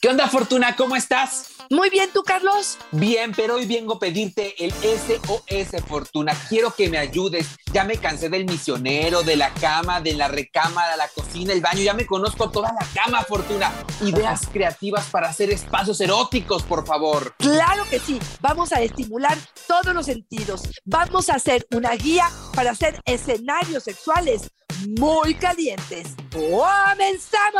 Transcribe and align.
¿Qué 0.00 0.08
onda, 0.08 0.28
Fortuna? 0.28 0.76
¿Cómo 0.76 0.94
estás? 0.94 1.46
Muy 1.70 1.90
bien, 1.90 2.08
¿tú, 2.14 2.22
Carlos? 2.22 2.78
Bien, 2.92 3.32
pero 3.34 3.56
hoy 3.56 3.66
vengo 3.66 3.94
a 3.94 3.98
pedirte 3.98 4.54
el 4.64 4.72
SOS, 4.72 5.82
Fortuna. 5.88 6.32
Quiero 6.48 6.72
que 6.72 6.88
me 6.88 6.98
ayudes. 6.98 7.48
Ya 7.72 7.82
me 7.82 7.96
cansé 7.96 8.28
del 8.28 8.44
misionero, 8.44 9.24
de 9.24 9.34
la 9.34 9.52
cama, 9.54 10.00
de 10.00 10.14
la 10.14 10.28
recámara, 10.28 10.96
la 10.96 11.08
cocina, 11.08 11.52
el 11.52 11.60
baño. 11.60 11.82
Ya 11.82 11.94
me 11.94 12.06
conozco 12.06 12.48
toda 12.48 12.72
la 12.72 12.86
cama, 12.94 13.24
Fortuna. 13.24 13.72
Ideas 14.00 14.42
creativas 14.52 15.06
para 15.06 15.30
hacer 15.30 15.50
espacios 15.50 16.00
eróticos, 16.00 16.62
por 16.62 16.86
favor. 16.86 17.34
Claro 17.36 17.82
que 17.90 17.98
sí. 17.98 18.20
Vamos 18.40 18.72
a 18.72 18.80
estimular 18.80 19.36
todos 19.66 19.92
los 19.92 20.06
sentidos. 20.06 20.62
Vamos 20.84 21.28
a 21.28 21.34
hacer 21.34 21.66
una 21.72 21.90
guía 21.96 22.30
para 22.54 22.70
hacer 22.70 23.00
escenarios 23.04 23.82
sexuales 23.82 24.48
muy 24.96 25.34
calientes. 25.34 26.14
¡Comenzamos! 26.32 27.58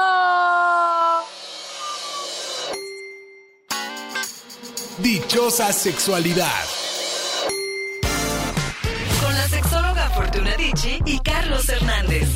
Dichosa 5.02 5.72
sexualidad. 5.72 6.64
Con 9.22 9.32
la 9.32 9.48
sexóloga 9.48 10.10
Fortuna 10.10 10.56
Dicci 10.56 10.98
y 11.06 11.20
Carlos 11.20 11.68
Hernández. 11.68 12.28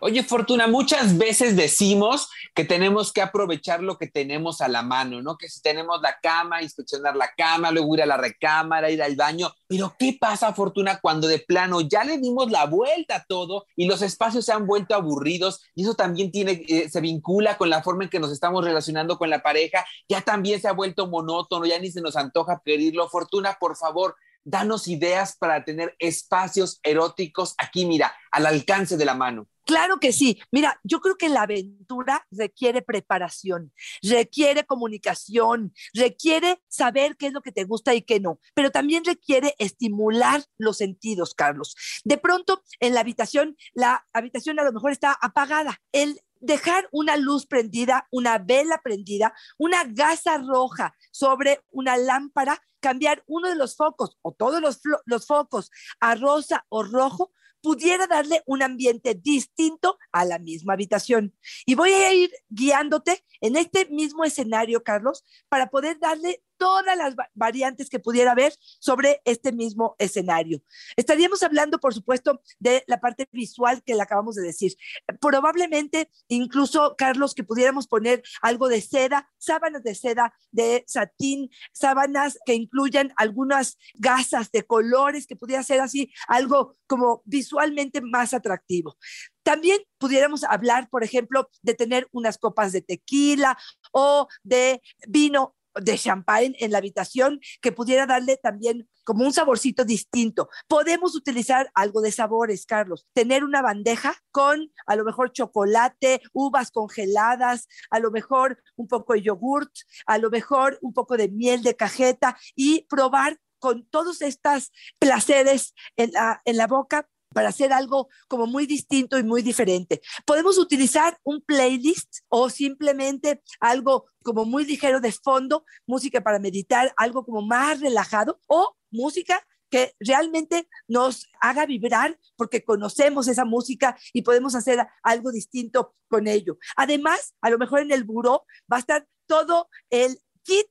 Oye, 0.00 0.22
Fortuna, 0.22 0.66
muchas 0.66 1.18
veces 1.18 1.56
decimos 1.56 2.30
que 2.58 2.64
tenemos 2.64 3.12
que 3.12 3.22
aprovechar 3.22 3.84
lo 3.84 3.98
que 3.98 4.08
tenemos 4.08 4.60
a 4.60 4.66
la 4.66 4.82
mano, 4.82 5.22
¿no? 5.22 5.38
Que 5.38 5.48
si 5.48 5.62
tenemos 5.62 6.02
la 6.02 6.18
cama, 6.20 6.60
inspeccionar 6.60 7.14
la 7.14 7.30
cama, 7.36 7.70
luego 7.70 7.94
ir 7.94 8.02
a 8.02 8.06
la 8.06 8.16
recámara, 8.16 8.90
ir 8.90 9.00
al 9.00 9.14
baño. 9.14 9.54
Pero 9.68 9.94
¿qué 9.96 10.18
pasa, 10.20 10.52
Fortuna, 10.52 10.98
cuando 11.00 11.28
de 11.28 11.38
plano 11.38 11.82
ya 11.82 12.02
le 12.02 12.18
dimos 12.18 12.50
la 12.50 12.66
vuelta 12.66 13.14
a 13.14 13.24
todo 13.24 13.66
y 13.76 13.86
los 13.86 14.02
espacios 14.02 14.44
se 14.44 14.52
han 14.52 14.66
vuelto 14.66 14.96
aburridos 14.96 15.60
y 15.76 15.84
eso 15.84 15.94
también 15.94 16.32
tiene, 16.32 16.64
eh, 16.66 16.88
se 16.88 17.00
vincula 17.00 17.56
con 17.56 17.70
la 17.70 17.80
forma 17.84 18.02
en 18.02 18.10
que 18.10 18.18
nos 18.18 18.32
estamos 18.32 18.64
relacionando 18.64 19.18
con 19.18 19.30
la 19.30 19.40
pareja? 19.40 19.86
Ya 20.08 20.22
también 20.22 20.60
se 20.60 20.66
ha 20.66 20.72
vuelto 20.72 21.06
monótono, 21.06 21.64
ya 21.64 21.78
ni 21.78 21.92
se 21.92 22.00
nos 22.00 22.16
antoja 22.16 22.60
pedirlo. 22.64 23.08
Fortuna, 23.08 23.56
por 23.60 23.76
favor, 23.76 24.16
danos 24.44 24.88
ideas 24.88 25.36
para 25.36 25.64
tener 25.64 25.94
espacios 25.98 26.80
eróticos 26.82 27.54
aquí, 27.58 27.86
mira, 27.86 28.14
al 28.30 28.46
alcance 28.46 28.96
de 28.96 29.04
la 29.04 29.14
mano. 29.14 29.48
Claro 29.68 30.00
que 30.00 30.12
sí. 30.12 30.40
Mira, 30.50 30.80
yo 30.82 31.00
creo 31.00 31.16
que 31.16 31.28
la 31.28 31.42
aventura 31.42 32.26
requiere 32.30 32.80
preparación, 32.80 33.70
requiere 34.02 34.64
comunicación, 34.64 35.74
requiere 35.92 36.62
saber 36.68 37.18
qué 37.18 37.26
es 37.26 37.34
lo 37.34 37.42
que 37.42 37.52
te 37.52 37.64
gusta 37.64 37.94
y 37.94 38.00
qué 38.00 38.18
no, 38.18 38.40
pero 38.54 38.70
también 38.70 39.04
requiere 39.04 39.54
estimular 39.58 40.42
los 40.56 40.78
sentidos, 40.78 41.34
Carlos. 41.34 41.76
De 42.04 42.16
pronto, 42.16 42.62
en 42.80 42.94
la 42.94 43.00
habitación, 43.00 43.58
la 43.74 44.06
habitación 44.14 44.58
a 44.58 44.64
lo 44.64 44.72
mejor 44.72 44.90
está 44.90 45.14
apagada. 45.20 45.82
El 45.92 46.18
dejar 46.40 46.88
una 46.92 47.16
luz 47.16 47.46
prendida, 47.46 48.06
una 48.10 48.38
vela 48.38 48.80
prendida, 48.82 49.34
una 49.58 49.84
gasa 49.84 50.38
roja 50.38 50.94
sobre 51.10 51.60
una 51.70 51.96
lámpara, 51.96 52.62
cambiar 52.80 53.24
uno 53.26 53.48
de 53.48 53.56
los 53.56 53.76
focos 53.76 54.18
o 54.22 54.32
todos 54.32 54.60
los, 54.60 54.80
los 55.04 55.26
focos 55.26 55.70
a 56.00 56.14
rosa 56.14 56.64
o 56.68 56.82
rojo, 56.82 57.32
pudiera 57.60 58.06
darle 58.06 58.42
un 58.46 58.62
ambiente 58.62 59.14
distinto 59.14 59.98
a 60.12 60.24
la 60.24 60.38
misma 60.38 60.74
habitación. 60.74 61.34
Y 61.66 61.74
voy 61.74 61.90
a 61.90 62.14
ir 62.14 62.30
guiándote 62.48 63.24
en 63.40 63.56
este 63.56 63.86
mismo 63.86 64.24
escenario, 64.24 64.82
Carlos, 64.82 65.24
para 65.48 65.68
poder 65.68 65.98
darle 65.98 66.42
todas 66.58 66.96
las 66.96 67.14
variantes 67.34 67.88
que 67.88 67.98
pudiera 67.98 68.32
haber 68.32 68.52
sobre 68.80 69.22
este 69.24 69.52
mismo 69.52 69.94
escenario. 69.98 70.60
Estaríamos 70.96 71.42
hablando, 71.42 71.78
por 71.78 71.94
supuesto, 71.94 72.42
de 72.58 72.84
la 72.86 73.00
parte 73.00 73.28
visual 73.32 73.82
que 73.82 73.94
le 73.94 74.02
acabamos 74.02 74.34
de 74.34 74.42
decir. 74.42 74.74
Probablemente, 75.20 76.10
incluso, 76.28 76.94
Carlos, 76.98 77.34
que 77.34 77.44
pudiéramos 77.44 77.86
poner 77.86 78.22
algo 78.42 78.68
de 78.68 78.80
seda, 78.80 79.28
sábanas 79.38 79.82
de 79.82 79.94
seda, 79.94 80.34
de 80.50 80.84
satín, 80.86 81.50
sábanas 81.72 82.38
que 82.44 82.54
incluyan 82.54 83.12
algunas 83.16 83.78
gasas 83.94 84.50
de 84.50 84.64
colores, 84.64 85.26
que 85.26 85.36
pudiera 85.36 85.62
ser 85.62 85.80
así 85.80 86.12
algo 86.26 86.76
como 86.86 87.22
visualmente 87.24 88.00
más 88.00 88.34
atractivo. 88.34 88.96
También 89.42 89.80
pudiéramos 89.96 90.44
hablar, 90.44 90.90
por 90.90 91.04
ejemplo, 91.04 91.48
de 91.62 91.74
tener 91.74 92.06
unas 92.12 92.36
copas 92.36 92.72
de 92.72 92.82
tequila 92.82 93.56
o 93.92 94.28
de 94.42 94.82
vino 95.06 95.56
de 95.80 95.98
champagne 95.98 96.54
en 96.58 96.72
la 96.72 96.78
habitación 96.78 97.40
que 97.60 97.72
pudiera 97.72 98.06
darle 98.06 98.36
también 98.36 98.88
como 99.04 99.24
un 99.24 99.32
saborcito 99.32 99.84
distinto. 99.84 100.48
Podemos 100.68 101.16
utilizar 101.16 101.70
algo 101.74 102.00
de 102.00 102.12
sabores, 102.12 102.66
Carlos. 102.66 103.06
Tener 103.14 103.44
una 103.44 103.62
bandeja 103.62 104.14
con 104.30 104.70
a 104.86 104.96
lo 104.96 105.04
mejor 105.04 105.32
chocolate, 105.32 106.20
uvas 106.32 106.70
congeladas, 106.70 107.68
a 107.90 108.00
lo 108.00 108.10
mejor 108.10 108.62
un 108.76 108.86
poco 108.86 109.14
de 109.14 109.22
yogurt, 109.22 109.72
a 110.06 110.18
lo 110.18 110.30
mejor 110.30 110.78
un 110.82 110.92
poco 110.92 111.16
de 111.16 111.28
miel 111.28 111.62
de 111.62 111.76
cajeta 111.76 112.36
y 112.54 112.86
probar 112.88 113.38
con 113.58 113.86
todos 113.88 114.22
estos 114.22 114.72
placeres 114.98 115.74
en 115.96 116.12
la, 116.12 116.40
en 116.44 116.56
la 116.56 116.66
boca 116.66 117.08
para 117.34 117.48
hacer 117.48 117.72
algo 117.72 118.08
como 118.26 118.46
muy 118.46 118.66
distinto 118.66 119.18
y 119.18 119.22
muy 119.22 119.42
diferente. 119.42 120.00
Podemos 120.24 120.58
utilizar 120.58 121.18
un 121.22 121.40
playlist 121.42 122.18
o 122.28 122.50
simplemente 122.50 123.42
algo 123.60 124.06
como 124.22 124.44
muy 124.44 124.64
ligero 124.64 125.00
de 125.00 125.12
fondo, 125.12 125.64
música 125.86 126.20
para 126.20 126.38
meditar, 126.38 126.92
algo 126.96 127.24
como 127.24 127.42
más 127.42 127.80
relajado 127.80 128.40
o 128.46 128.74
música 128.90 129.44
que 129.70 129.94
realmente 130.00 130.68
nos 130.86 131.26
haga 131.40 131.66
vibrar 131.66 132.18
porque 132.36 132.64
conocemos 132.64 133.28
esa 133.28 133.44
música 133.44 133.98
y 134.12 134.22
podemos 134.22 134.54
hacer 134.54 134.86
algo 135.02 135.30
distinto 135.30 135.94
con 136.08 136.26
ello. 136.26 136.58
Además, 136.76 137.34
a 137.40 137.50
lo 137.50 137.58
mejor 137.58 137.80
en 137.80 137.92
el 137.92 138.04
buró 138.04 138.44
va 138.70 138.76
a 138.76 138.80
estar 138.80 139.06
todo 139.26 139.68
el 139.90 140.18
kit 140.42 140.68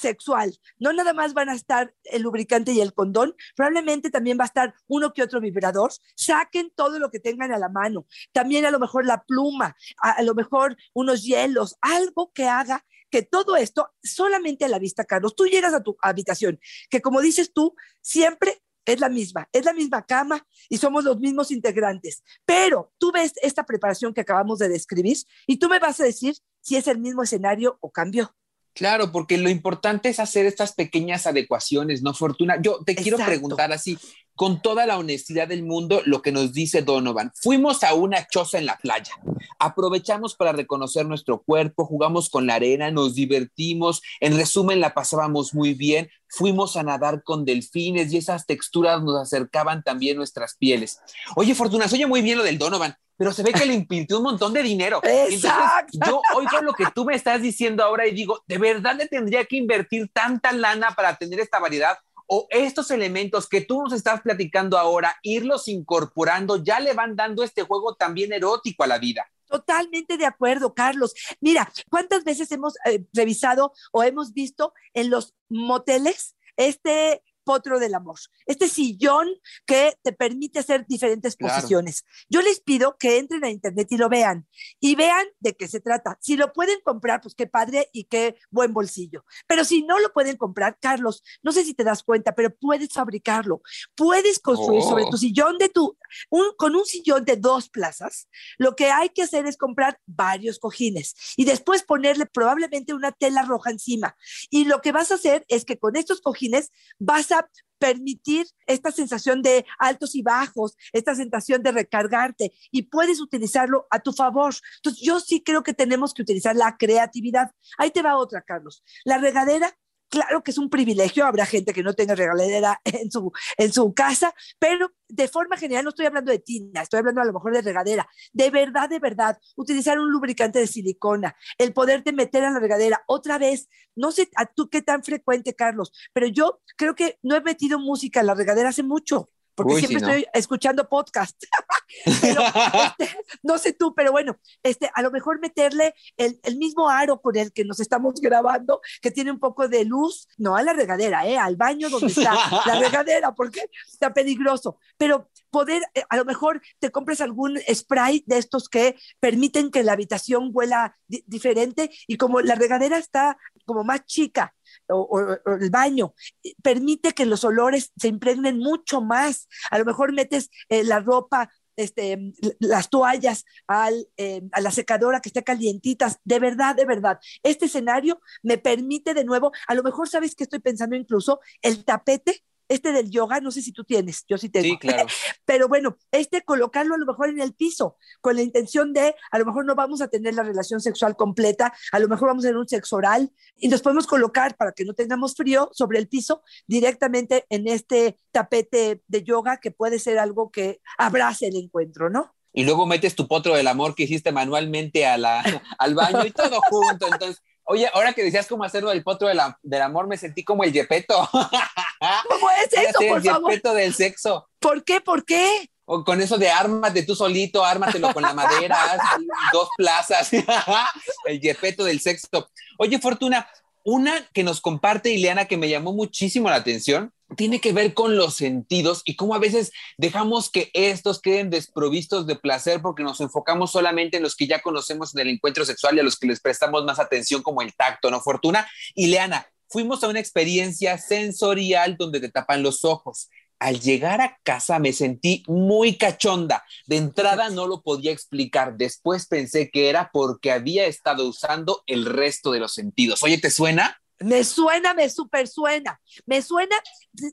sexual. 0.00 0.58
No 0.78 0.92
nada 0.92 1.12
más 1.12 1.34
van 1.34 1.48
a 1.48 1.54
estar 1.54 1.94
el 2.04 2.22
lubricante 2.22 2.72
y 2.72 2.80
el 2.80 2.94
condón, 2.94 3.34
probablemente 3.54 4.10
también 4.10 4.38
va 4.38 4.44
a 4.44 4.46
estar 4.46 4.74
uno 4.88 5.12
que 5.12 5.22
otro 5.22 5.40
vibrador. 5.40 5.92
Saquen 6.16 6.72
todo 6.74 6.98
lo 6.98 7.10
que 7.10 7.20
tengan 7.20 7.52
a 7.52 7.58
la 7.58 7.68
mano. 7.68 8.06
También 8.32 8.64
a 8.64 8.70
lo 8.70 8.78
mejor 8.78 9.04
la 9.04 9.22
pluma, 9.24 9.76
a, 9.98 10.22
lo 10.22 10.34
mejor 10.34 10.76
unos 10.94 11.22
hielos, 11.22 11.76
algo 11.80 12.32
que 12.32 12.46
haga 12.46 12.84
que 13.10 13.22
todo 13.22 13.56
esto 13.56 13.90
solamente 14.02 14.64
a 14.64 14.68
la 14.68 14.78
vista, 14.78 15.04
Carlos. 15.04 15.34
Tú 15.34 15.46
llegas 15.46 15.74
a 15.74 15.82
tu 15.82 15.96
habitación, 16.00 16.60
que 16.90 17.00
como 17.02 17.20
dices 17.20 17.52
tú, 17.52 17.74
siempre 18.00 18.62
es 18.86 19.00
la 19.00 19.08
misma, 19.08 19.48
es 19.52 19.64
la 19.64 19.72
misma 19.72 20.06
cama 20.06 20.46
y 20.68 20.78
somos 20.78 21.04
los 21.04 21.18
mismos 21.18 21.50
integrantes. 21.50 22.22
Pero 22.44 22.92
tú 22.98 23.12
ves 23.12 23.32
esta 23.42 23.64
preparación 23.64 24.14
que 24.14 24.22
acabamos 24.22 24.58
de 24.58 24.68
describir 24.68 25.18
y 25.46 25.58
tú 25.58 25.68
me 25.68 25.78
vas 25.78 26.00
a 26.00 26.04
decir 26.04 26.36
si 26.60 26.76
es 26.76 26.86
el 26.86 26.98
mismo 26.98 27.22
escenario 27.22 27.78
o 27.80 27.90
cambió. 27.90 28.34
Claro, 28.74 29.10
porque 29.10 29.36
lo 29.36 29.50
importante 29.50 30.08
es 30.08 30.20
hacer 30.20 30.46
estas 30.46 30.72
pequeñas 30.74 31.26
adecuaciones, 31.26 32.02
¿no, 32.02 32.14
Fortuna? 32.14 32.56
Yo 32.62 32.78
te 32.84 32.94
quiero 32.94 33.18
preguntar 33.18 33.72
así, 33.72 33.98
con 34.34 34.62
toda 34.62 34.86
la 34.86 34.98
honestidad 34.98 35.48
del 35.48 35.62
mundo, 35.62 36.02
lo 36.04 36.22
que 36.22 36.32
nos 36.32 36.52
dice 36.52 36.82
Donovan. 36.82 37.32
Fuimos 37.34 37.84
a 37.84 37.94
una 37.94 38.26
choza 38.26 38.58
en 38.58 38.66
la 38.66 38.78
playa, 38.78 39.12
aprovechamos 39.58 40.34
para 40.34 40.52
reconocer 40.52 41.06
nuestro 41.06 41.42
cuerpo, 41.42 41.84
jugamos 41.84 42.30
con 42.30 42.46
la 42.46 42.54
arena, 42.54 42.90
nos 42.90 43.14
divertimos, 43.14 44.02
en 44.20 44.36
resumen 44.36 44.80
la 44.80 44.94
pasábamos 44.94 45.54
muy 45.54 45.74
bien, 45.74 46.08
fuimos 46.28 46.76
a 46.76 46.82
nadar 46.82 47.22
con 47.22 47.44
delfines 47.44 48.12
y 48.12 48.16
esas 48.16 48.46
texturas 48.46 49.02
nos 49.02 49.20
acercaban 49.20 49.82
también 49.82 50.16
nuestras 50.16 50.56
pieles. 50.56 51.00
Oye, 51.36 51.54
Fortuna, 51.54 51.88
se 51.88 51.96
oye 51.96 52.06
muy 52.06 52.22
bien 52.22 52.38
lo 52.38 52.44
del 52.44 52.58
Donovan, 52.58 52.96
pero 53.20 53.32
se 53.32 53.42
ve 53.42 53.52
que 53.52 53.66
le 53.66 53.74
invirtió 53.74 54.16
un 54.16 54.22
montón 54.22 54.54
de 54.54 54.62
dinero. 54.62 55.00
Exacto. 55.02 55.98
yo 56.06 56.22
oigo 56.34 56.62
lo 56.62 56.72
que 56.72 56.86
tú 56.94 57.04
me 57.04 57.14
estás 57.14 57.42
diciendo 57.42 57.84
ahora 57.84 58.06
y 58.06 58.12
digo, 58.12 58.42
¿de 58.46 58.56
verdad 58.56 58.96
le 58.96 59.08
tendría 59.08 59.44
que 59.44 59.56
invertir 59.56 60.08
tanta 60.10 60.52
lana 60.52 60.92
para 60.96 61.16
tener 61.16 61.38
esta 61.38 61.58
variedad? 61.58 61.98
O 62.32 62.46
estos 62.50 62.92
elementos 62.92 63.48
que 63.48 63.60
tú 63.60 63.82
nos 63.82 63.92
estás 63.92 64.20
platicando 64.20 64.78
ahora, 64.78 65.16
irlos 65.24 65.66
incorporando, 65.66 66.62
ya 66.62 66.78
le 66.78 66.94
van 66.94 67.16
dando 67.16 67.42
este 67.42 67.62
juego 67.62 67.96
también 67.96 68.32
erótico 68.32 68.84
a 68.84 68.86
la 68.86 68.98
vida. 68.98 69.28
Totalmente 69.46 70.16
de 70.16 70.26
acuerdo, 70.26 70.72
Carlos. 70.72 71.12
Mira, 71.40 71.72
¿cuántas 71.90 72.22
veces 72.22 72.52
hemos 72.52 72.74
eh, 72.84 73.04
revisado 73.12 73.72
o 73.90 74.04
hemos 74.04 74.32
visto 74.32 74.72
en 74.94 75.10
los 75.10 75.34
moteles 75.48 76.36
este 76.56 77.24
potro 77.50 77.80
del 77.80 77.96
amor, 77.96 78.16
este 78.46 78.68
sillón 78.68 79.26
que 79.66 79.94
te 80.04 80.12
permite 80.12 80.60
hacer 80.60 80.86
diferentes 80.86 81.34
posiciones. 81.34 82.04
Yo 82.28 82.42
les 82.42 82.60
pido 82.60 82.96
que 82.96 83.18
entren 83.18 83.42
a 83.44 83.50
internet 83.50 83.88
y 83.90 83.96
lo 83.96 84.08
vean 84.08 84.46
y 84.78 84.94
vean 84.94 85.26
de 85.40 85.56
qué 85.56 85.66
se 85.66 85.80
trata. 85.80 86.16
Si 86.20 86.36
lo 86.36 86.52
pueden 86.52 86.78
comprar, 86.84 87.20
pues 87.20 87.34
qué 87.34 87.48
padre 87.48 87.88
y 87.92 88.04
qué 88.04 88.36
buen 88.52 88.72
bolsillo. 88.72 89.24
Pero 89.48 89.64
si 89.64 89.82
no 89.82 89.98
lo 89.98 90.12
pueden 90.12 90.36
comprar, 90.36 90.78
Carlos, 90.80 91.24
no 91.42 91.50
sé 91.50 91.64
si 91.64 91.74
te 91.74 91.82
das 91.82 92.04
cuenta, 92.04 92.36
pero 92.36 92.54
puedes 92.54 92.92
fabricarlo. 92.92 93.62
Puedes 93.96 94.38
construir 94.38 94.84
sobre 94.84 95.06
tu 95.06 95.16
oh. 95.16 95.18
sillón 95.18 95.58
de 95.58 95.70
tu, 95.70 95.98
un, 96.30 96.44
con 96.56 96.76
un 96.76 96.84
sillón 96.84 97.24
de 97.24 97.34
dos 97.34 97.68
plazas, 97.68 98.28
lo 98.58 98.76
que 98.76 98.92
hay 98.92 99.08
que 99.08 99.22
hacer 99.22 99.46
es 99.46 99.56
comprar 99.56 99.98
varios 100.06 100.60
cojines 100.60 101.16
y 101.36 101.46
después 101.46 101.82
ponerle 101.82 102.26
probablemente 102.26 102.94
una 102.94 103.10
tela 103.10 103.42
roja 103.42 103.70
encima. 103.70 104.16
Y 104.50 104.66
lo 104.66 104.80
que 104.80 104.92
vas 104.92 105.10
a 105.10 105.16
hacer 105.16 105.44
es 105.48 105.64
que 105.64 105.80
con 105.80 105.96
estos 105.96 106.20
cojines 106.20 106.70
vas 107.00 107.32
a 107.32 107.39
permitir 107.78 108.46
esta 108.66 108.92
sensación 108.92 109.42
de 109.42 109.64
altos 109.78 110.14
y 110.14 110.22
bajos, 110.22 110.76
esta 110.92 111.14
sensación 111.14 111.62
de 111.62 111.72
recargarte 111.72 112.52
y 112.70 112.82
puedes 112.82 113.20
utilizarlo 113.20 113.86
a 113.90 114.00
tu 114.00 114.12
favor. 114.12 114.54
Entonces, 114.76 115.02
yo 115.02 115.18
sí 115.18 115.42
creo 115.42 115.62
que 115.62 115.74
tenemos 115.74 116.12
que 116.12 116.22
utilizar 116.22 116.54
la 116.54 116.76
creatividad. 116.76 117.50
Ahí 117.78 117.90
te 117.90 118.02
va 118.02 118.16
otra, 118.16 118.42
Carlos. 118.42 118.84
La 119.04 119.18
regadera 119.18 119.74
Claro 120.10 120.42
que 120.42 120.50
es 120.50 120.58
un 120.58 120.70
privilegio, 120.70 121.24
habrá 121.24 121.46
gente 121.46 121.72
que 121.72 121.84
no 121.84 121.94
tenga 121.94 122.16
regadera 122.16 122.80
en 122.84 123.12
su, 123.12 123.30
en 123.56 123.72
su 123.72 123.94
casa, 123.94 124.34
pero 124.58 124.90
de 125.10 125.28
forma 125.28 125.56
general 125.56 125.84
no 125.84 125.90
estoy 125.90 126.06
hablando 126.06 126.32
de 126.32 126.38
tina, 126.38 126.82
estoy 126.82 126.98
hablando 126.98 127.20
a 127.20 127.24
lo 127.24 127.32
mejor 127.32 127.52
de 127.52 127.62
regadera. 127.62 128.08
De 128.32 128.50
verdad, 128.50 128.88
de 128.88 128.98
verdad, 128.98 129.38
utilizar 129.56 129.98
un 129.98 130.10
lubricante 130.10 130.58
de 130.58 130.66
silicona, 130.66 131.36
el 131.58 131.72
poderte 131.72 132.12
meter 132.12 132.44
a 132.44 132.50
la 132.50 132.60
regadera 132.60 133.02
otra 133.06 133.38
vez, 133.38 133.68
no 133.94 134.12
sé 134.12 134.28
a 134.36 134.46
tú 134.46 134.68
qué 134.68 134.82
tan 134.82 135.02
frecuente, 135.02 135.54
Carlos, 135.54 135.92
pero 136.12 136.26
yo 136.26 136.60
creo 136.76 136.94
que 136.94 137.18
no 137.22 137.36
he 137.36 137.40
metido 137.40 137.78
música 137.78 138.20
en 138.20 138.26
la 138.26 138.34
regadera 138.34 138.70
hace 138.70 138.82
mucho 138.82 139.30
porque 139.62 139.86
siempre 139.86 139.98
estoy 139.98 140.26
escuchando 140.32 140.88
podcast. 140.88 141.42
Este, 143.00 143.18
no 143.42 143.58
sé 143.58 143.72
tú, 143.72 143.94
pero 143.94 144.12
bueno, 144.12 144.38
este, 144.62 144.90
a 144.94 145.02
lo 145.02 145.10
mejor 145.10 145.40
meterle 145.40 145.94
el, 146.16 146.38
el, 146.44 146.56
mismo 146.56 146.88
aro 146.88 147.20
con 147.20 147.36
el 147.36 147.52
que 147.52 147.64
nos 147.64 147.80
estamos 147.80 148.20
grabando, 148.20 148.80
que 149.02 149.10
tiene 149.10 149.30
un 149.30 149.40
poco 149.40 149.68
de 149.68 149.84
luz, 149.84 150.28
no 150.38 150.56
a 150.56 150.62
la 150.62 150.72
regadera, 150.72 151.26
¿eh? 151.26 151.36
al 151.36 151.56
baño 151.56 151.90
donde 151.90 152.06
está 152.06 152.34
la 152.64 152.74
regadera, 152.80 153.34
porque 153.34 153.68
está 153.90 154.12
peligroso, 154.12 154.78
pero 154.96 155.30
poder, 155.50 155.82
eh, 155.94 156.04
a 156.08 156.16
lo 156.16 156.24
mejor 156.24 156.62
te 156.78 156.90
compres 156.90 157.20
algún 157.20 157.58
spray 157.72 158.22
de 158.26 158.38
estos 158.38 158.68
que 158.68 158.96
permiten 159.18 159.70
que 159.70 159.82
la 159.82 159.92
habitación 159.92 160.50
huela 160.52 160.96
diferente 161.06 161.90
y 162.06 162.16
como 162.16 162.40
la 162.40 162.54
regadera 162.54 162.98
está 162.98 163.36
como 163.64 163.84
más 163.84 164.04
chica 164.06 164.54
o, 164.88 165.20
el 165.60 165.70
baño, 165.70 166.14
permite 166.62 167.12
que 167.12 167.26
los 167.26 167.44
olores 167.44 167.92
se 167.96 168.08
impregnen 168.08 168.58
mucho 168.58 169.00
más. 169.00 169.48
A 169.70 169.78
lo 169.78 169.84
mejor 169.84 170.12
metes 170.12 170.50
eh, 170.68 170.84
la 170.84 171.00
ropa 171.00 171.50
este, 171.76 172.32
las 172.58 172.90
toallas 172.90 173.44
al, 173.66 174.06
eh, 174.16 174.42
a 174.52 174.60
la 174.60 174.70
secadora 174.70 175.20
que 175.20 175.30
esté 175.30 175.42
calientitas. 175.42 176.18
De 176.24 176.38
verdad, 176.38 176.76
de 176.76 176.84
verdad, 176.84 177.18
este 177.42 177.66
escenario 177.66 178.20
me 178.42 178.58
permite 178.58 179.14
de 179.14 179.24
nuevo, 179.24 179.52
a 179.66 179.74
lo 179.74 179.82
mejor 179.82 180.08
sabes 180.08 180.34
que 180.34 180.44
estoy 180.44 180.58
pensando 180.58 180.94
incluso 180.96 181.40
el 181.62 181.84
tapete 181.84 182.42
este 182.70 182.92
del 182.92 183.10
yoga, 183.10 183.40
no 183.40 183.50
sé 183.50 183.62
si 183.62 183.72
tú 183.72 183.84
tienes, 183.84 184.24
yo 184.28 184.38
sí 184.38 184.48
tengo. 184.48 184.64
Sí, 184.64 184.78
claro. 184.78 185.06
Pero 185.44 185.68
bueno, 185.68 185.98
este 186.12 186.42
colocarlo 186.42 186.94
a 186.94 186.98
lo 186.98 187.04
mejor 187.04 187.28
en 187.28 187.40
el 187.40 187.52
piso, 187.52 187.96
con 188.20 188.36
la 188.36 188.42
intención 188.42 188.92
de, 188.92 189.14
a 189.32 189.38
lo 189.38 189.44
mejor 189.44 189.66
no 189.66 189.74
vamos 189.74 190.00
a 190.00 190.08
tener 190.08 190.34
la 190.34 190.44
relación 190.44 190.80
sexual 190.80 191.16
completa, 191.16 191.74
a 191.90 191.98
lo 191.98 192.08
mejor 192.08 192.28
vamos 192.28 192.44
a 192.44 192.48
tener 192.48 192.58
un 192.58 192.68
sexo 192.68 192.96
oral 192.96 193.32
y 193.56 193.68
nos 193.68 193.82
podemos 193.82 194.06
colocar 194.06 194.56
para 194.56 194.72
que 194.72 194.84
no 194.84 194.94
tengamos 194.94 195.34
frío 195.34 195.68
sobre 195.72 195.98
el 195.98 196.08
piso 196.08 196.42
directamente 196.68 197.44
en 197.50 197.66
este 197.66 198.16
tapete 198.30 199.02
de 199.08 199.22
yoga 199.24 199.56
que 199.58 199.72
puede 199.72 199.98
ser 199.98 200.18
algo 200.18 200.50
que 200.50 200.80
abrace 200.96 201.48
el 201.48 201.56
encuentro, 201.56 202.08
¿no? 202.08 202.32
y 202.52 202.64
luego 202.64 202.86
metes 202.86 203.14
tu 203.14 203.28
potro 203.28 203.54
del 203.54 203.68
amor 203.68 203.94
que 203.94 204.04
hiciste 204.04 204.32
manualmente 204.32 205.06
a 205.06 205.16
la, 205.16 205.42
al 205.78 205.94
baño 205.94 206.24
y 206.26 206.32
todo 206.32 206.60
junto. 206.68 207.06
Entonces, 207.06 207.42
Oye, 207.70 207.88
ahora 207.94 208.12
que 208.12 208.24
decías 208.24 208.48
cómo 208.48 208.64
hacerlo 208.64 208.90
del 208.90 209.04
potro 209.04 209.28
del 209.28 209.82
amor, 209.82 210.08
me 210.08 210.16
sentí 210.16 210.42
como 210.42 210.64
el 210.64 210.72
yepeto. 210.72 211.14
¿Cómo 212.28 212.50
es 212.50 212.72
eso, 212.72 212.98
por 213.08 213.18
el 213.18 213.22
yepeto 213.22 213.74
del 213.74 213.94
sexo. 213.94 214.48
¿Por 214.58 214.82
qué? 214.82 215.00
¿Por 215.00 215.24
qué? 215.24 215.70
O 215.84 216.02
con 216.02 216.20
eso 216.20 216.36
de 216.36 216.50
ármate 216.50 217.04
tú 217.04 217.14
solito, 217.14 217.64
ármatelo 217.64 218.12
con 218.12 218.24
la 218.24 218.34
madera, 218.34 218.76
dos 219.52 219.68
plazas. 219.76 220.30
el 221.26 221.40
yepeto 221.40 221.84
del 221.84 222.00
sexo. 222.00 222.50
Oye, 222.76 222.98
Fortuna, 222.98 223.48
una 223.84 224.28
que 224.32 224.44
nos 224.44 224.60
comparte 224.60 225.12
Ileana 225.12 225.46
que 225.46 225.56
me 225.56 225.68
llamó 225.68 225.92
muchísimo 225.92 226.48
la 226.50 226.56
atención 226.56 227.12
tiene 227.36 227.60
que 227.60 227.72
ver 227.72 227.94
con 227.94 228.16
los 228.16 228.34
sentidos 228.34 229.02
y 229.04 229.16
cómo 229.16 229.34
a 229.34 229.38
veces 229.38 229.72
dejamos 229.96 230.50
que 230.50 230.70
estos 230.74 231.20
queden 231.20 231.50
desprovistos 231.50 232.26
de 232.26 232.36
placer 232.36 232.82
porque 232.82 233.02
nos 233.02 233.20
enfocamos 233.20 233.70
solamente 233.70 234.16
en 234.16 234.22
los 234.22 234.34
que 234.34 234.46
ya 234.46 234.60
conocemos 234.60 235.14
en 235.14 235.20
el 235.20 235.28
encuentro 235.28 235.64
sexual 235.64 235.96
y 235.96 236.00
a 236.00 236.02
los 236.02 236.18
que 236.18 236.26
les 236.26 236.40
prestamos 236.40 236.84
más 236.84 236.98
atención 236.98 237.42
como 237.42 237.62
el 237.62 237.74
tacto, 237.74 238.10
¿no? 238.10 238.20
Fortuna. 238.20 238.68
Ileana, 238.94 239.46
fuimos 239.68 240.02
a 240.02 240.08
una 240.08 240.20
experiencia 240.20 240.98
sensorial 240.98 241.96
donde 241.96 242.20
te 242.20 242.30
tapan 242.30 242.62
los 242.62 242.84
ojos. 242.84 243.28
Al 243.60 243.78
llegar 243.78 244.20
a 244.20 244.38
casa 244.42 244.78
me 244.78 244.92
sentí 244.92 245.44
muy 245.46 245.96
cachonda. 245.96 246.64
De 246.86 246.96
entrada 246.96 247.50
no 247.50 247.66
lo 247.66 247.82
podía 247.82 248.10
explicar. 248.10 248.76
Después 248.76 249.26
pensé 249.26 249.70
que 249.70 249.90
era 249.90 250.10
porque 250.12 250.50
había 250.50 250.86
estado 250.86 251.28
usando 251.28 251.82
el 251.86 252.06
resto 252.06 252.52
de 252.52 252.60
los 252.60 252.72
sentidos. 252.72 253.22
Oye, 253.22 253.38
¿te 253.38 253.50
suena? 253.50 254.00
Me 254.20 254.44
suena, 254.44 254.92
me 254.92 255.08
super 255.08 255.48
suena. 255.48 255.98
Me 256.26 256.42
suena, 256.42 256.76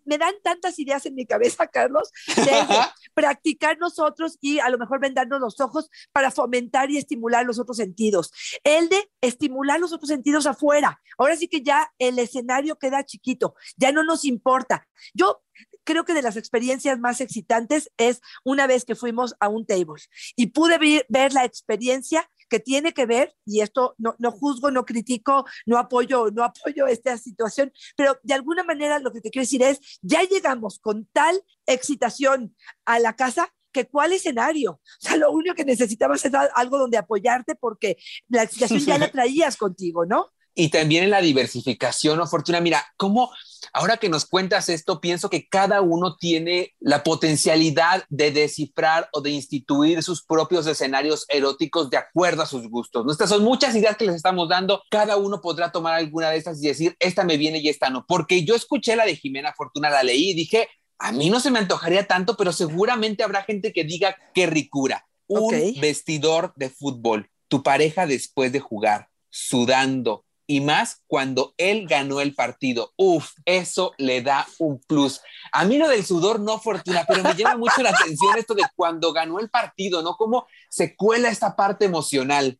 me 0.05 0.17
dan 0.17 0.33
tantas 0.41 0.79
ideas 0.79 1.05
en 1.05 1.15
mi 1.15 1.25
cabeza, 1.25 1.67
Carlos, 1.67 2.11
de 2.27 2.51
practicar 3.13 3.77
nosotros 3.77 4.37
y 4.39 4.59
a 4.59 4.69
lo 4.69 4.77
mejor 4.77 5.01
vendarnos 5.01 5.41
los 5.41 5.59
ojos 5.59 5.89
para 6.13 6.31
fomentar 6.31 6.89
y 6.89 6.97
estimular 6.97 7.45
los 7.45 7.59
otros 7.59 7.75
sentidos. 7.75 8.31
El 8.63 8.87
de 8.87 9.11
estimular 9.19 9.81
los 9.81 9.91
otros 9.91 10.07
sentidos 10.07 10.45
afuera. 10.45 11.01
Ahora 11.17 11.35
sí 11.35 11.49
que 11.49 11.61
ya 11.61 11.91
el 11.99 12.19
escenario 12.19 12.77
queda 12.77 13.03
chiquito, 13.03 13.55
ya 13.75 13.91
no 13.91 14.03
nos 14.03 14.23
importa. 14.23 14.87
Yo 15.13 15.41
creo 15.87 16.03
que 16.03 16.13
de 16.13 16.21
las 16.21 16.35
experiencias 16.35 16.99
más 16.99 17.21
excitantes 17.21 17.89
es 17.97 18.21
una 18.43 18.67
vez 18.67 18.83
que 18.83 18.93
fuimos 18.93 19.35
a 19.39 19.47
un 19.47 19.65
table 19.65 20.03
y 20.35 20.47
pude 20.47 21.05
ver 21.07 21.33
la 21.33 21.45
experiencia 21.45 22.29
que 22.49 22.59
tiene 22.59 22.93
que 22.93 23.05
ver, 23.05 23.33
y 23.45 23.61
esto 23.61 23.95
no, 23.97 24.15
no 24.19 24.31
juzgo, 24.31 24.69
no 24.69 24.85
critico, 24.85 25.45
no 25.65 25.77
apoyo, 25.77 26.29
no 26.31 26.43
apoyo 26.43 26.87
esta 26.87 27.17
situación, 27.17 27.71
pero 27.95 28.19
de 28.23 28.33
alguna 28.33 28.63
manera 28.63 28.99
lo 28.99 29.11
que 29.11 29.21
te 29.21 29.29
quiero 29.29 29.43
decir 29.43 29.63
es, 29.63 29.79
ya 30.01 30.23
llegamos 30.23 30.79
con 30.79 31.05
tal 31.13 31.41
excitación 31.65 32.53
a 32.85 32.99
la 32.99 33.15
casa 33.15 33.53
que 33.71 33.87
cuál 33.87 34.11
escenario. 34.11 34.71
O 34.71 34.81
sea, 34.99 35.15
lo 35.15 35.31
único 35.31 35.55
que 35.55 35.65
necesitabas 35.65 36.25
es 36.25 36.31
algo 36.55 36.77
donde 36.77 36.97
apoyarte 36.97 37.55
porque 37.55 37.97
la 38.27 38.43
excitación 38.43 38.79
ya 38.79 38.97
la 38.97 39.11
traías 39.11 39.55
contigo, 39.55 40.05
¿no? 40.05 40.31
Y 40.59 40.69
también 40.69 41.03
en 41.03 41.11
la 41.11 41.21
diversificación, 41.21 42.17
¿no, 42.17 42.25
Fortuna? 42.25 42.59
Mira, 42.59 42.83
cómo 42.97 43.31
ahora 43.73 43.97
que 43.97 44.09
nos 44.09 44.25
cuentas 44.25 44.69
esto, 44.69 44.99
pienso 44.99 45.29
que 45.29 45.47
cada 45.47 45.81
uno 45.81 46.17
tiene 46.17 46.73
la 46.79 47.03
potencialidad 47.03 48.05
de 48.09 48.31
descifrar 48.31 49.07
o 49.13 49.21
de 49.21 49.29
instituir 49.29 50.01
sus 50.01 50.23
propios 50.23 50.65
escenarios 50.65 51.27
eróticos 51.29 51.91
de 51.91 51.97
acuerdo 51.97 52.41
a 52.41 52.47
sus 52.47 52.67
gustos. 52.71 53.05
Nuestras 53.05 53.29
son 53.29 53.43
muchas 53.43 53.75
ideas 53.75 53.97
que 53.97 54.07
les 54.07 54.15
estamos 54.15 54.49
dando. 54.49 54.81
Cada 54.89 55.17
uno 55.17 55.41
podrá 55.41 55.71
tomar 55.71 55.93
alguna 55.93 56.31
de 56.31 56.37
estas 56.37 56.61
y 56.63 56.67
decir, 56.69 56.95
esta 56.99 57.23
me 57.23 57.37
viene 57.37 57.59
y 57.59 57.69
esta 57.69 57.91
no. 57.91 58.07
Porque 58.07 58.43
yo 58.43 58.55
escuché 58.55 58.95
la 58.95 59.05
de 59.05 59.15
Jimena 59.15 59.53
Fortuna, 59.53 59.91
la 59.91 60.01
leí 60.01 60.31
y 60.31 60.33
dije, 60.33 60.67
a 60.97 61.11
mí 61.11 61.29
no 61.29 61.39
se 61.39 61.51
me 61.51 61.59
antojaría 61.59 62.07
tanto, 62.07 62.35
pero 62.35 62.51
seguramente 62.51 63.23
habrá 63.23 63.43
gente 63.43 63.73
que 63.73 63.83
diga, 63.83 64.17
qué 64.33 64.47
ricura. 64.47 65.07
Un 65.27 65.75
vestidor 65.79 66.53
de 66.55 66.71
fútbol, 66.71 67.29
tu 67.47 67.61
pareja 67.61 68.07
después 68.07 68.51
de 68.51 68.59
jugar, 68.59 69.09
sudando, 69.29 70.25
y 70.47 70.61
más 70.61 71.03
cuando 71.07 71.53
él 71.57 71.85
ganó 71.87 72.21
el 72.21 72.33
partido. 72.33 72.93
Uf, 72.95 73.33
eso 73.45 73.93
le 73.97 74.21
da 74.21 74.47
un 74.57 74.79
plus. 74.79 75.21
A 75.51 75.65
mí 75.65 75.77
lo 75.77 75.89
del 75.89 76.05
sudor 76.05 76.39
no 76.39 76.59
fortuna, 76.59 77.05
pero 77.07 77.21
me 77.21 77.35
llama 77.35 77.57
mucho 77.57 77.83
la 77.83 77.89
atención 77.89 78.37
esto 78.37 78.55
de 78.55 78.63
cuando 78.75 79.11
ganó 79.11 79.39
el 79.39 79.49
partido, 79.49 80.01
¿no? 80.01 80.15
Cómo 80.15 80.47
se 80.69 80.95
cuela 80.95 81.29
esta 81.29 81.55
parte 81.55 81.85
emocional. 81.85 82.57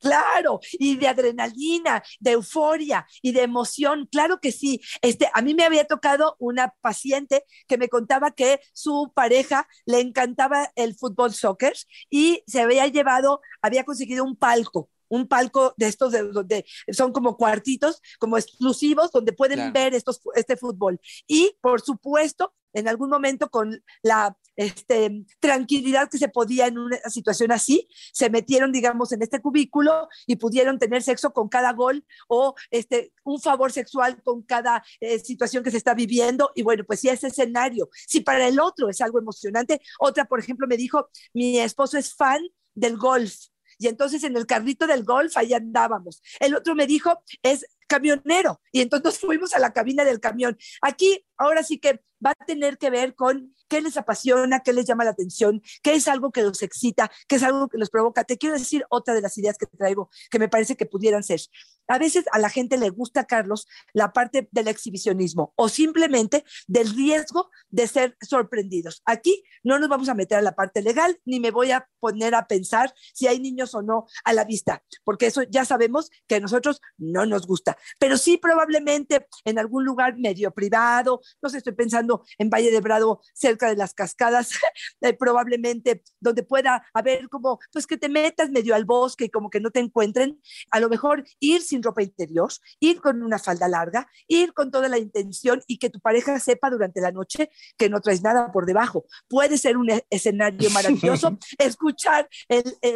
Claro, 0.00 0.60
y 0.72 0.96
de 0.96 1.08
adrenalina, 1.08 2.02
de 2.20 2.32
euforia 2.32 3.06
y 3.22 3.32
de 3.32 3.42
emoción, 3.42 4.06
claro 4.12 4.38
que 4.38 4.52
sí. 4.52 4.82
Este, 5.00 5.30
a 5.32 5.40
mí 5.40 5.54
me 5.54 5.64
había 5.64 5.86
tocado 5.86 6.36
una 6.38 6.74
paciente 6.82 7.44
que 7.66 7.78
me 7.78 7.88
contaba 7.88 8.32
que 8.32 8.60
su 8.74 9.12
pareja 9.14 9.66
le 9.86 10.00
encantaba 10.00 10.70
el 10.76 10.94
fútbol 10.94 11.32
soccer 11.32 11.72
y 12.10 12.42
se 12.46 12.60
había 12.60 12.86
llevado, 12.88 13.40
había 13.62 13.84
conseguido 13.84 14.24
un 14.24 14.36
palco 14.36 14.90
un 15.14 15.28
palco 15.28 15.74
de 15.76 15.86
estos, 15.86 16.12
de, 16.12 16.24
donde 16.24 16.64
son 16.92 17.12
como 17.12 17.36
cuartitos, 17.36 18.00
como 18.18 18.36
exclusivos, 18.36 19.10
donde 19.12 19.32
pueden 19.32 19.72
ver 19.72 19.94
estos, 19.94 20.20
este 20.34 20.56
fútbol. 20.56 21.00
Y, 21.26 21.56
por 21.60 21.80
supuesto, 21.80 22.52
en 22.72 22.88
algún 22.88 23.08
momento 23.08 23.48
con 23.48 23.82
la 24.02 24.36
este, 24.56 25.24
tranquilidad 25.40 26.08
que 26.10 26.18
se 26.18 26.28
podía 26.28 26.66
en 26.66 26.78
una 26.78 26.98
situación 27.08 27.52
así, 27.52 27.88
se 28.12 28.30
metieron, 28.30 28.72
digamos, 28.72 29.12
en 29.12 29.22
este 29.22 29.40
cubículo 29.40 30.08
y 30.26 30.36
pudieron 30.36 30.78
tener 30.78 31.02
sexo 31.02 31.32
con 31.32 31.48
cada 31.48 31.72
gol 31.72 32.04
o 32.28 32.54
este, 32.70 33.12
un 33.24 33.40
favor 33.40 33.72
sexual 33.72 34.20
con 34.22 34.42
cada 34.42 34.84
eh, 35.00 35.18
situación 35.20 35.62
que 35.62 35.70
se 35.70 35.78
está 35.78 35.94
viviendo. 35.94 36.50
Y 36.54 36.62
bueno, 36.62 36.84
pues 36.84 37.00
si 37.00 37.08
ese 37.08 37.28
escenario, 37.28 37.88
si 38.06 38.20
para 38.20 38.48
el 38.48 38.60
otro 38.60 38.88
es 38.88 39.00
algo 39.00 39.18
emocionante, 39.18 39.80
otra, 40.00 40.24
por 40.24 40.40
ejemplo, 40.40 40.66
me 40.66 40.76
dijo, 40.76 41.08
mi 41.32 41.58
esposo 41.58 41.96
es 41.96 42.14
fan 42.14 42.42
del 42.74 42.96
golf 42.96 43.34
y 43.78 43.88
entonces 43.88 44.24
en 44.24 44.36
el 44.36 44.46
carrito 44.46 44.86
del 44.86 45.04
golf 45.04 45.36
ahí 45.36 45.52
andábamos. 45.52 46.22
El 46.40 46.54
otro 46.54 46.74
me 46.74 46.86
dijo, 46.86 47.22
es 47.42 47.66
camionero. 47.86 48.60
Y 48.72 48.80
entonces 48.80 49.18
fuimos 49.18 49.54
a 49.54 49.58
la 49.58 49.72
cabina 49.72 50.04
del 50.04 50.20
camión. 50.20 50.56
Aquí, 50.82 51.24
ahora 51.36 51.62
sí 51.62 51.78
que 51.78 52.00
va 52.24 52.30
a 52.30 52.44
tener 52.46 52.78
que 52.78 52.90
ver 52.90 53.14
con 53.14 53.54
qué 53.68 53.80
les 53.80 53.96
apasiona, 53.96 54.60
qué 54.60 54.72
les 54.72 54.86
llama 54.86 55.04
la 55.04 55.10
atención, 55.10 55.62
qué 55.82 55.94
es 55.94 56.08
algo 56.08 56.30
que 56.30 56.42
los 56.42 56.62
excita, 56.62 57.10
qué 57.28 57.36
es 57.36 57.42
algo 57.42 57.68
que 57.68 57.78
los 57.78 57.90
provoca. 57.90 58.24
Te 58.24 58.38
quiero 58.38 58.56
decir 58.56 58.84
otra 58.88 59.14
de 59.14 59.20
las 59.20 59.36
ideas 59.38 59.58
que 59.58 59.66
traigo 59.66 60.10
que 60.30 60.38
me 60.38 60.48
parece 60.48 60.76
que 60.76 60.86
pudieran 60.86 61.22
ser. 61.22 61.40
A 61.88 61.98
veces 61.98 62.24
a 62.32 62.38
la 62.38 62.48
gente 62.48 62.78
le 62.78 62.90
gusta, 62.90 63.24
Carlos, 63.24 63.66
la 63.92 64.12
parte 64.12 64.48
del 64.52 64.68
exhibicionismo 64.68 65.52
o 65.56 65.68
simplemente 65.68 66.44
del 66.66 66.94
riesgo 66.94 67.50
de 67.68 67.86
ser 67.86 68.16
sorprendidos. 68.22 69.02
Aquí 69.04 69.44
no 69.62 69.78
nos 69.78 69.88
vamos 69.88 70.08
a 70.08 70.14
meter 70.14 70.38
a 70.38 70.42
la 70.42 70.54
parte 70.54 70.82
legal 70.82 71.18
ni 71.24 71.40
me 71.40 71.50
voy 71.50 71.72
a 71.72 71.88
poner 72.00 72.34
a 72.34 72.46
pensar 72.46 72.94
si 73.12 73.26
hay 73.26 73.38
niños 73.38 73.74
o 73.74 73.82
no 73.82 74.06
a 74.24 74.32
la 74.32 74.44
vista, 74.44 74.82
porque 75.04 75.26
eso 75.26 75.42
ya 75.42 75.64
sabemos 75.64 76.10
que 76.26 76.36
a 76.36 76.40
nosotros 76.40 76.80
no 76.96 77.26
nos 77.26 77.46
gusta. 77.46 77.73
Pero 77.98 78.16
sí 78.16 78.38
probablemente 78.38 79.26
en 79.44 79.58
algún 79.58 79.84
lugar 79.84 80.16
medio 80.16 80.50
privado, 80.52 81.20
no 81.42 81.48
sé, 81.48 81.58
estoy 81.58 81.74
pensando 81.74 82.24
en 82.38 82.50
Valle 82.50 82.70
de 82.70 82.80
Brado, 82.80 83.20
cerca 83.34 83.68
de 83.68 83.76
las 83.76 83.94
cascadas, 83.94 84.50
eh, 85.00 85.12
probablemente 85.14 86.02
donde 86.20 86.42
pueda 86.42 86.84
haber 86.92 87.28
como, 87.28 87.58
pues 87.72 87.86
que 87.86 87.96
te 87.96 88.08
metas 88.08 88.50
medio 88.50 88.74
al 88.74 88.84
bosque 88.84 89.26
y 89.26 89.30
como 89.30 89.50
que 89.50 89.60
no 89.60 89.70
te 89.70 89.80
encuentren, 89.80 90.40
a 90.70 90.80
lo 90.80 90.88
mejor 90.88 91.24
ir 91.40 91.62
sin 91.62 91.82
ropa 91.82 92.02
interior, 92.02 92.50
ir 92.80 93.00
con 93.00 93.22
una 93.22 93.38
falda 93.38 93.68
larga, 93.68 94.08
ir 94.26 94.52
con 94.52 94.70
toda 94.70 94.88
la 94.88 94.98
intención 94.98 95.62
y 95.66 95.78
que 95.78 95.90
tu 95.90 96.00
pareja 96.00 96.38
sepa 96.38 96.70
durante 96.70 97.00
la 97.00 97.12
noche 97.12 97.50
que 97.76 97.88
no 97.88 98.00
traes 98.00 98.22
nada 98.22 98.52
por 98.52 98.66
debajo. 98.66 99.04
Puede 99.28 99.58
ser 99.58 99.76
un 99.76 99.90
e-, 99.90 100.06
escenario 100.10 100.70
maravilloso, 100.70 101.38
escuchar 101.58 102.28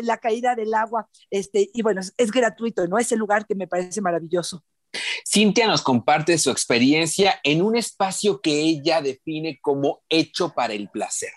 la 0.03 0.19
caída 0.19 0.55
del 0.55 0.75
agua, 0.75 1.09
este, 1.31 1.71
y 1.73 1.83
bueno, 1.83 2.01
es, 2.01 2.15
es 2.17 2.31
gratuito, 2.31 2.87
¿no? 2.87 2.99
Es 2.99 3.13
el 3.13 3.19
lugar 3.19 3.47
que 3.47 3.55
me 3.55 3.67
parece 3.67 4.01
maravilloso. 4.01 4.65
Cintia 5.26 5.66
nos 5.66 5.83
comparte 5.83 6.38
su 6.38 6.50
experiencia 6.50 7.40
en 7.45 7.62
un 7.62 7.76
espacio 7.76 8.40
que 8.40 8.61
ella 8.61 9.02
define 9.02 9.59
como 9.61 10.02
hecho 10.09 10.54
para 10.54 10.75
el 10.75 10.88
placer, 10.88 11.33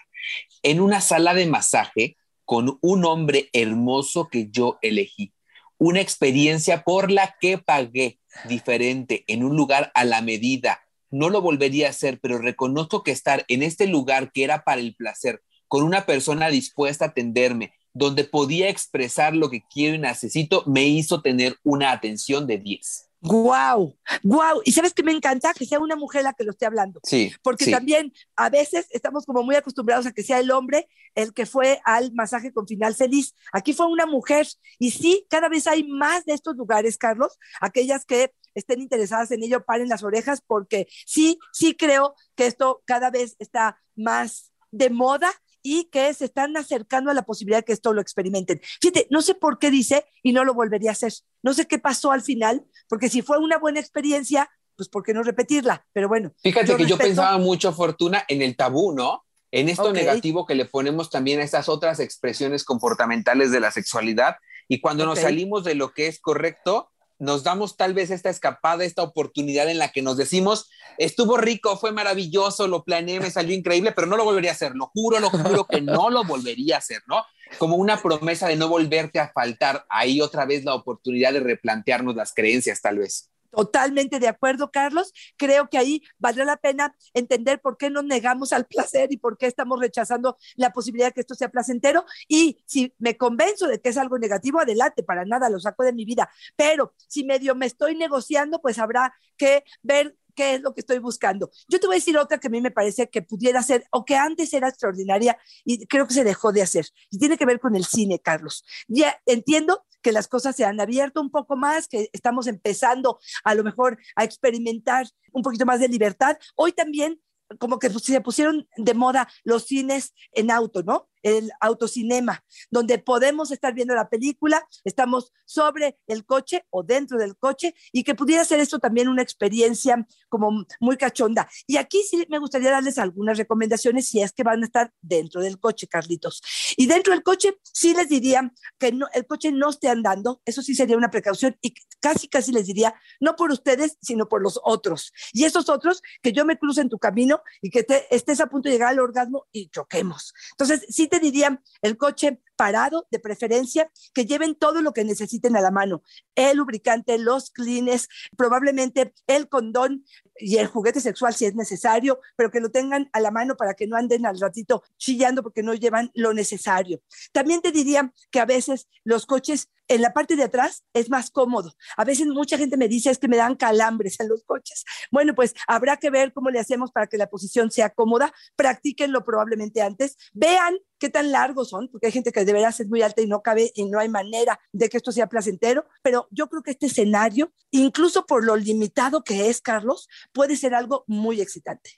en 0.63 0.79
una 0.79 1.01
sala 1.01 1.33
de 1.33 1.45
masaje 1.45 2.17
con 2.45 2.77
un 2.81 3.05
hombre 3.05 3.49
hermoso 3.53 4.29
que 4.29 4.49
yo 4.49 4.77
elegí, 4.81 5.33
una 5.77 6.01
experiencia 6.01 6.83
por 6.83 7.11
la 7.11 7.35
que 7.39 7.57
pagué 7.57 8.19
diferente 8.45 9.23
en 9.27 9.43
un 9.43 9.55
lugar 9.55 9.91
a 9.95 10.05
la 10.05 10.21
medida. 10.21 10.81
No 11.09 11.29
lo 11.29 11.41
volvería 11.41 11.87
a 11.87 11.91
hacer, 11.91 12.19
pero 12.21 12.37
reconozco 12.37 13.03
que 13.03 13.11
estar 13.11 13.43
en 13.49 13.63
este 13.63 13.87
lugar 13.87 14.31
que 14.31 14.43
era 14.43 14.63
para 14.63 14.81
el 14.81 14.95
placer, 14.95 15.41
con 15.67 15.83
una 15.83 16.05
persona 16.05 16.49
dispuesta 16.49 17.05
a 17.05 17.07
atenderme, 17.09 17.73
donde 17.93 18.23
podía 18.23 18.69
expresar 18.69 19.35
lo 19.35 19.49
que 19.49 19.63
quiero 19.69 19.95
y 19.95 19.99
necesito, 19.99 20.63
me 20.65 20.85
hizo 20.85 21.21
tener 21.21 21.57
una 21.63 21.91
atención 21.91 22.47
de 22.47 22.57
10. 22.57 23.10
Guau, 23.23 23.95
guau. 24.23 24.61
Y 24.65 24.71
sabes 24.71 24.95
que 24.95 25.03
me 25.03 25.11
encanta 25.11 25.53
que 25.53 25.65
sea 25.67 25.79
una 25.79 25.95
mujer 25.95 26.23
la 26.23 26.33
que 26.33 26.43
lo 26.43 26.51
esté 26.51 26.65
hablando. 26.65 26.99
Sí. 27.03 27.31
Porque 27.43 27.69
también 27.69 28.11
a 28.35 28.49
veces 28.49 28.87
estamos 28.89 29.25
como 29.25 29.43
muy 29.43 29.55
acostumbrados 29.55 30.07
a 30.07 30.11
que 30.11 30.23
sea 30.23 30.39
el 30.39 30.49
hombre 30.49 30.87
el 31.13 31.31
que 31.33 31.45
fue 31.45 31.81
al 31.85 32.13
masaje 32.13 32.51
con 32.51 32.67
final 32.67 32.95
feliz. 32.95 33.35
Aquí 33.53 33.73
fue 33.73 33.85
una 33.85 34.07
mujer. 34.07 34.47
Y 34.79 34.91
sí, 34.91 35.27
cada 35.29 35.49
vez 35.49 35.67
hay 35.67 35.83
más 35.83 36.25
de 36.25 36.33
estos 36.33 36.55
lugares, 36.55 36.97
Carlos. 36.97 37.37
Aquellas 37.59 38.05
que 38.05 38.33
estén 38.55 38.81
interesadas 38.81 39.29
en 39.31 39.43
ello, 39.43 39.63
paren 39.63 39.87
las 39.87 40.03
orejas, 40.03 40.41
porque 40.45 40.87
sí, 41.05 41.37
sí 41.53 41.75
creo 41.75 42.15
que 42.35 42.47
esto 42.47 42.81
cada 42.85 43.11
vez 43.11 43.35
está 43.37 43.77
más 43.95 44.51
de 44.71 44.89
moda 44.89 45.31
y 45.63 45.85
que 45.85 46.13
se 46.13 46.25
están 46.25 46.55
acercando 46.57 47.11
a 47.11 47.13
la 47.13 47.23
posibilidad 47.23 47.59
de 47.59 47.65
que 47.65 47.73
esto 47.73 47.93
lo 47.93 48.01
experimenten. 48.01 48.61
Fíjate, 48.81 49.07
no 49.09 49.21
sé 49.21 49.35
por 49.35 49.59
qué 49.59 49.71
dice 49.71 50.05
y 50.23 50.33
no 50.33 50.43
lo 50.43 50.53
volvería 50.53 50.91
a 50.91 50.93
hacer. 50.93 51.13
No 51.43 51.53
sé 51.53 51.67
qué 51.67 51.79
pasó 51.79 52.11
al 52.11 52.21
final, 52.21 52.65
porque 52.87 53.09
si 53.09 53.21
fue 53.21 53.37
una 53.37 53.57
buena 53.57 53.79
experiencia, 53.79 54.49
pues 54.75 54.89
¿por 54.89 55.03
qué 55.03 55.13
no 55.13 55.23
repetirla? 55.23 55.85
Pero 55.93 56.07
bueno. 56.07 56.33
Fíjate 56.41 56.75
que 56.75 56.85
yo 56.85 56.97
pensaba 56.97 57.37
mucho, 57.37 57.73
Fortuna, 57.73 58.23
en 58.27 58.41
el 58.41 58.55
tabú, 58.55 58.93
¿no? 58.93 59.25
En 59.51 59.67
esto 59.67 59.91
negativo 59.91 60.45
que 60.45 60.55
le 60.55 60.65
ponemos 60.65 61.09
también 61.09 61.39
a 61.39 61.43
estas 61.43 61.67
otras 61.67 61.99
expresiones 61.99 62.63
comportamentales 62.63 63.51
de 63.51 63.59
la 63.59 63.71
sexualidad. 63.71 64.37
Y 64.69 64.79
cuando 64.79 65.05
nos 65.05 65.19
salimos 65.19 65.65
de 65.65 65.75
lo 65.75 65.93
que 65.93 66.07
es 66.07 66.21
correcto, 66.21 66.90
nos 67.21 67.43
damos 67.43 67.77
tal 67.77 67.93
vez 67.93 68.09
esta 68.09 68.31
escapada, 68.31 68.83
esta 68.83 69.03
oportunidad 69.03 69.69
en 69.69 69.77
la 69.77 69.91
que 69.91 70.01
nos 70.01 70.17
decimos, 70.17 70.69
estuvo 70.97 71.37
rico, 71.37 71.77
fue 71.77 71.91
maravilloso, 71.91 72.67
lo 72.67 72.83
planeé, 72.83 73.19
me 73.19 73.29
salió 73.29 73.55
increíble, 73.55 73.91
pero 73.91 74.07
no 74.07 74.17
lo 74.17 74.23
volvería 74.23 74.49
a 74.49 74.53
hacer, 74.53 74.73
lo 74.75 74.87
juro, 74.87 75.19
lo 75.19 75.29
juro 75.29 75.67
que 75.67 75.81
no 75.81 76.09
lo 76.09 76.23
volvería 76.23 76.75
a 76.75 76.79
hacer, 76.79 77.03
¿no? 77.07 77.23
Como 77.59 77.75
una 77.75 78.01
promesa 78.01 78.47
de 78.47 78.55
no 78.55 78.67
volverte 78.67 79.19
a 79.19 79.31
faltar, 79.31 79.85
ahí 79.87 80.19
otra 80.19 80.45
vez 80.45 80.65
la 80.65 80.73
oportunidad 80.73 81.31
de 81.31 81.41
replantearnos 81.41 82.15
las 82.15 82.33
creencias 82.33 82.81
tal 82.81 82.97
vez. 82.97 83.30
Totalmente 83.51 84.19
de 84.19 84.27
acuerdo, 84.27 84.71
Carlos. 84.71 85.13
Creo 85.37 85.69
que 85.69 85.77
ahí 85.77 86.01
valdrá 86.17 86.45
la 86.45 86.57
pena 86.57 86.95
entender 87.13 87.61
por 87.61 87.77
qué 87.77 87.89
nos 87.89 88.05
negamos 88.05 88.53
al 88.53 88.65
placer 88.65 89.11
y 89.11 89.17
por 89.17 89.37
qué 89.37 89.45
estamos 89.45 89.79
rechazando 89.79 90.37
la 90.55 90.71
posibilidad 90.71 91.07
de 91.07 91.13
que 91.13 91.21
esto 91.21 91.35
sea 91.35 91.49
placentero. 91.49 92.05
Y 92.27 92.63
si 92.65 92.93
me 92.97 93.17
convenzo 93.17 93.67
de 93.67 93.81
que 93.81 93.89
es 93.89 93.97
algo 93.97 94.17
negativo, 94.17 94.59
adelante, 94.59 95.03
para 95.03 95.25
nada, 95.25 95.49
lo 95.49 95.59
saco 95.59 95.83
de 95.83 95.93
mi 95.93 96.05
vida. 96.05 96.29
Pero 96.55 96.93
si 97.07 97.25
medio 97.25 97.53
me 97.55 97.65
estoy 97.65 97.95
negociando, 97.95 98.61
pues 98.61 98.79
habrá 98.79 99.13
que 99.37 99.63
ver 99.81 100.15
qué 100.31 100.55
es 100.55 100.61
lo 100.61 100.73
que 100.73 100.81
estoy 100.81 100.99
buscando. 100.99 101.51
Yo 101.67 101.79
te 101.79 101.87
voy 101.87 101.95
a 101.95 101.99
decir 101.99 102.17
otra 102.17 102.39
que 102.39 102.47
a 102.47 102.49
mí 102.49 102.61
me 102.61 102.71
parece 102.71 103.09
que 103.09 103.21
pudiera 103.21 103.61
ser, 103.63 103.85
o 103.91 104.05
que 104.05 104.15
antes 104.15 104.53
era 104.53 104.69
extraordinaria 104.69 105.37
y 105.63 105.85
creo 105.87 106.07
que 106.07 106.13
se 106.13 106.23
dejó 106.23 106.51
de 106.51 106.61
hacer. 106.61 106.87
Y 107.09 107.19
tiene 107.19 107.37
que 107.37 107.45
ver 107.45 107.59
con 107.59 107.75
el 107.75 107.85
cine, 107.85 108.19
Carlos. 108.19 108.63
Ya 108.87 109.21
entiendo 109.25 109.85
que 110.01 110.11
las 110.11 110.27
cosas 110.27 110.55
se 110.55 110.65
han 110.65 110.79
abierto 110.79 111.21
un 111.21 111.29
poco 111.29 111.55
más, 111.55 111.87
que 111.87 112.09
estamos 112.13 112.47
empezando 112.47 113.19
a 113.43 113.55
lo 113.55 113.63
mejor 113.63 113.99
a 114.15 114.23
experimentar 114.23 115.07
un 115.31 115.43
poquito 115.43 115.65
más 115.65 115.79
de 115.79 115.87
libertad. 115.87 116.37
Hoy 116.55 116.71
también 116.71 117.21
como 117.59 117.79
que 117.79 117.89
se 117.89 118.21
pusieron 118.21 118.67
de 118.77 118.93
moda 118.93 119.27
los 119.43 119.65
cines 119.65 120.13
en 120.31 120.51
auto, 120.51 120.83
¿no? 120.83 121.10
El 121.23 121.51
autocinema, 121.59 122.43
donde 122.69 122.99
podemos 122.99 123.51
estar 123.51 123.73
viendo 123.73 123.95
la 123.95 124.09
película, 124.09 124.67
estamos 124.83 125.31
sobre 125.45 125.99
el 126.07 126.25
coche 126.25 126.65
o 126.69 126.83
dentro 126.83 127.17
del 127.17 127.37
coche 127.37 127.75
y 127.91 128.03
que 128.03 128.15
pudiera 128.15 128.43
ser 128.45 128.59
esto 128.59 128.79
también 128.79 129.07
una 129.07 129.21
experiencia 129.21 130.05
como 130.29 130.65
muy 130.79 130.97
cachonda. 130.97 131.49
Y 131.67 131.77
aquí 131.77 132.03
sí 132.09 132.25
me 132.29 132.39
gustaría 132.39 132.71
darles 132.71 132.97
algunas 132.97 133.37
recomendaciones 133.37 134.07
si 134.07 134.21
es 134.21 134.31
que 134.31 134.43
van 134.43 134.61
a 134.61 134.65
estar 134.65 134.93
dentro 135.01 135.41
del 135.41 135.59
coche, 135.59 135.87
Carlitos. 135.87 136.41
Y 136.77 136.87
dentro 136.87 137.13
del 137.13 137.23
coche 137.23 137.57
sí 137.63 137.93
les 137.93 138.09
diría 138.09 138.51
que 138.79 138.87
el 139.13 139.27
coche 139.27 139.51
no 139.51 139.69
esté 139.69 139.89
andando, 139.89 140.41
eso 140.45 140.61
sí 140.61 140.75
sería 140.75 140.97
una 140.97 141.11
precaución 141.11 141.57
y 141.61 141.73
casi, 141.99 142.27
casi 142.27 142.51
les 142.51 142.65
diría, 142.65 142.95
no 143.19 143.35
por 143.35 143.51
ustedes, 143.51 143.97
sino 144.01 144.27
por 144.27 144.41
los 144.41 144.59
otros. 144.63 145.13
Y 145.33 145.45
esos 145.45 145.69
otros, 145.69 146.01
que 146.21 146.31
yo 146.31 146.45
me 146.45 146.57
cruce 146.57 146.81
en 146.81 146.89
tu 146.89 146.97
camino 146.97 147.41
y 147.61 147.69
que 147.69 147.83
te, 147.83 148.13
estés 148.13 148.39
a 148.39 148.47
punto 148.47 148.69
de 148.69 148.73
llegar 148.73 148.89
al 148.89 148.99
orgasmo 148.99 149.45
y 149.51 149.69
choquemos. 149.69 150.33
Entonces, 150.51 150.85
sí 150.89 151.07
te 151.11 151.19
diría 151.19 151.61
el 151.83 151.97
coche 151.97 152.41
parado, 152.61 153.07
de 153.09 153.17
preferencia, 153.17 153.89
que 154.13 154.27
lleven 154.27 154.53
todo 154.53 154.83
lo 154.83 154.93
que 154.93 155.03
necesiten 155.03 155.57
a 155.57 155.61
la 155.61 155.71
mano. 155.71 156.03
El 156.35 156.57
lubricante, 156.57 157.17
los 157.17 157.49
clines, 157.49 158.07
probablemente 158.37 159.15
el 159.25 159.49
condón 159.49 160.05
y 160.37 160.57
el 160.57 160.67
juguete 160.67 161.01
sexual 161.01 161.33
si 161.33 161.45
es 161.45 161.55
necesario, 161.55 162.19
pero 162.35 162.51
que 162.51 162.59
lo 162.59 162.69
tengan 162.69 163.09
a 163.13 163.19
la 163.19 163.31
mano 163.31 163.57
para 163.57 163.73
que 163.73 163.87
no 163.87 163.97
anden 163.97 164.27
al 164.27 164.39
ratito 164.39 164.83
chillando 164.97 165.41
porque 165.41 165.63
no 165.63 165.73
llevan 165.73 166.11
lo 166.13 166.35
necesario. 166.35 167.01
También 167.31 167.61
te 167.61 167.71
diría 167.71 168.13
que 168.29 168.39
a 168.39 168.45
veces 168.45 168.87
los 169.03 169.25
coches 169.25 169.71
en 169.87 170.01
la 170.01 170.13
parte 170.13 170.35
de 170.35 170.43
atrás 170.43 170.85
es 170.93 171.09
más 171.09 171.31
cómodo. 171.31 171.73
A 171.97 172.05
veces 172.05 172.27
mucha 172.27 172.57
gente 172.57 172.77
me 172.77 172.87
dice 172.87 173.09
es 173.09 173.17
que 173.17 173.27
me 173.27 173.37
dan 173.37 173.55
calambres 173.55 174.19
en 174.21 174.29
los 174.29 174.43
coches. 174.43 174.85
Bueno, 175.11 175.35
pues 175.35 175.53
habrá 175.67 175.97
que 175.97 176.09
ver 176.09 176.31
cómo 176.31 176.49
le 176.49 176.59
hacemos 176.59 176.91
para 176.91 177.07
que 177.07 177.17
la 177.17 177.27
posición 177.27 177.71
sea 177.71 177.89
cómoda. 177.89 178.33
Practíquenlo 178.55 179.25
probablemente 179.25 179.81
antes. 179.81 180.15
Vean 180.31 180.77
qué 180.97 181.09
tan 181.09 181.31
largos 181.31 181.69
son, 181.69 181.89
porque 181.89 182.05
hay 182.07 182.13
gente 182.13 182.31
que 182.31 182.45
de 182.51 182.59
verdad 182.59 182.75
es 182.77 182.87
muy 182.89 183.01
alta 183.01 183.21
y 183.21 183.27
no 183.27 183.41
cabe 183.41 183.71
y 183.75 183.85
no 183.85 183.97
hay 183.97 184.09
manera 184.09 184.59
de 184.73 184.89
que 184.89 184.97
esto 184.97 185.13
sea 185.13 185.27
placentero, 185.27 185.85
pero 186.01 186.27
yo 186.31 186.49
creo 186.49 186.61
que 186.61 186.71
este 186.71 186.87
escenario, 186.87 187.53
incluso 187.71 188.25
por 188.25 188.43
lo 188.43 188.57
limitado 188.57 189.23
que 189.23 189.49
es, 189.49 189.61
Carlos, 189.61 190.09
puede 190.33 190.57
ser 190.57 190.75
algo 190.75 191.05
muy 191.07 191.39
excitante. 191.39 191.91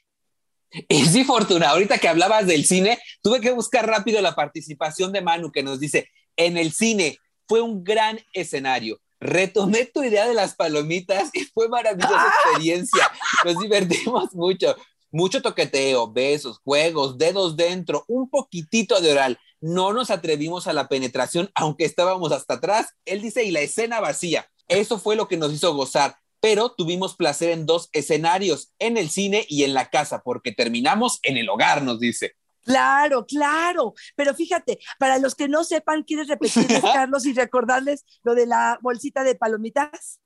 Y 0.88 1.06
sí, 1.06 1.24
Fortuna, 1.24 1.70
ahorita 1.70 1.98
que 1.98 2.08
hablabas 2.08 2.46
del 2.46 2.66
cine, 2.66 3.00
tuve 3.22 3.42
que 3.42 3.52
buscar 3.52 3.88
rápido 3.88 4.22
la 4.22 4.36
participación 4.36 5.12
de 5.12 5.22
Manu 5.22 5.52
que 5.52 5.64
nos 5.64 5.80
dice, 5.80 6.10
en 6.36 6.58
el 6.58 6.72
cine 6.72 7.18
fue 7.48 7.62
un 7.62 7.84
gran 7.84 8.20
escenario. 8.34 9.00
Retomé 9.20 9.86
tu 9.86 10.04
idea 10.04 10.28
de 10.28 10.34
las 10.36 10.54
palomitas 10.56 11.30
y 11.34 11.46
fue 11.46 11.68
maravillosa 11.68 12.28
experiencia. 12.46 13.12
Nos 13.44 13.60
divertimos 13.60 14.34
mucho. 14.34 14.76
Mucho 15.12 15.44
toqueteo, 15.44 16.12
besos, 16.12 16.60
juegos, 16.64 17.20
dedos 17.20 17.56
dentro, 17.56 18.04
un 18.08 18.32
poquitito 18.32 19.00
de 19.00 19.12
oral. 19.12 19.40
No 19.64 19.94
nos 19.94 20.10
atrevimos 20.12 20.68
a 20.68 20.74
la 20.74 20.90
penetración, 20.90 21.50
aunque 21.56 21.86
estábamos 21.86 22.32
hasta 22.34 22.56
atrás. 22.56 22.90
Él 23.06 23.22
dice, 23.22 23.46
y 23.46 23.52
la 23.52 23.62
escena 23.62 24.02
vacía. 24.02 24.50
Eso 24.68 25.00
fue 25.00 25.16
lo 25.16 25.28
que 25.28 25.38
nos 25.38 25.54
hizo 25.54 25.74
gozar 25.74 26.18
pero 26.44 26.74
tuvimos 26.74 27.16
placer 27.16 27.52
en 27.52 27.66
dos 27.66 27.88
escenarios, 27.94 28.74
en 28.78 28.98
el 28.98 29.10
cine 29.10 29.46
y 29.48 29.64
en 29.64 29.74
la 29.74 29.90
casa, 29.90 30.24
porque 30.24 30.52
terminamos 30.52 31.20
en 31.24 31.38
el 31.38 31.48
hogar, 31.48 31.84
nos 31.84 32.02
dice. 32.02 32.36
Claro, 32.66 33.26
claro. 33.26 33.94
Pero 34.18 34.34
fíjate, 34.34 34.78
para 35.00 35.20
los 35.20 35.36
que 35.36 35.48
no 35.48 35.64
sepan, 35.64 36.04
¿quieres 36.04 36.28
repetirles, 36.28 36.82
Carlos, 36.94 37.26
y 37.26 37.32
recordarles 37.32 38.04
lo 38.24 38.36
de 38.36 38.46
la 38.46 38.78
bolsita 38.82 39.24
de 39.24 39.36
palomitas? 39.36 40.20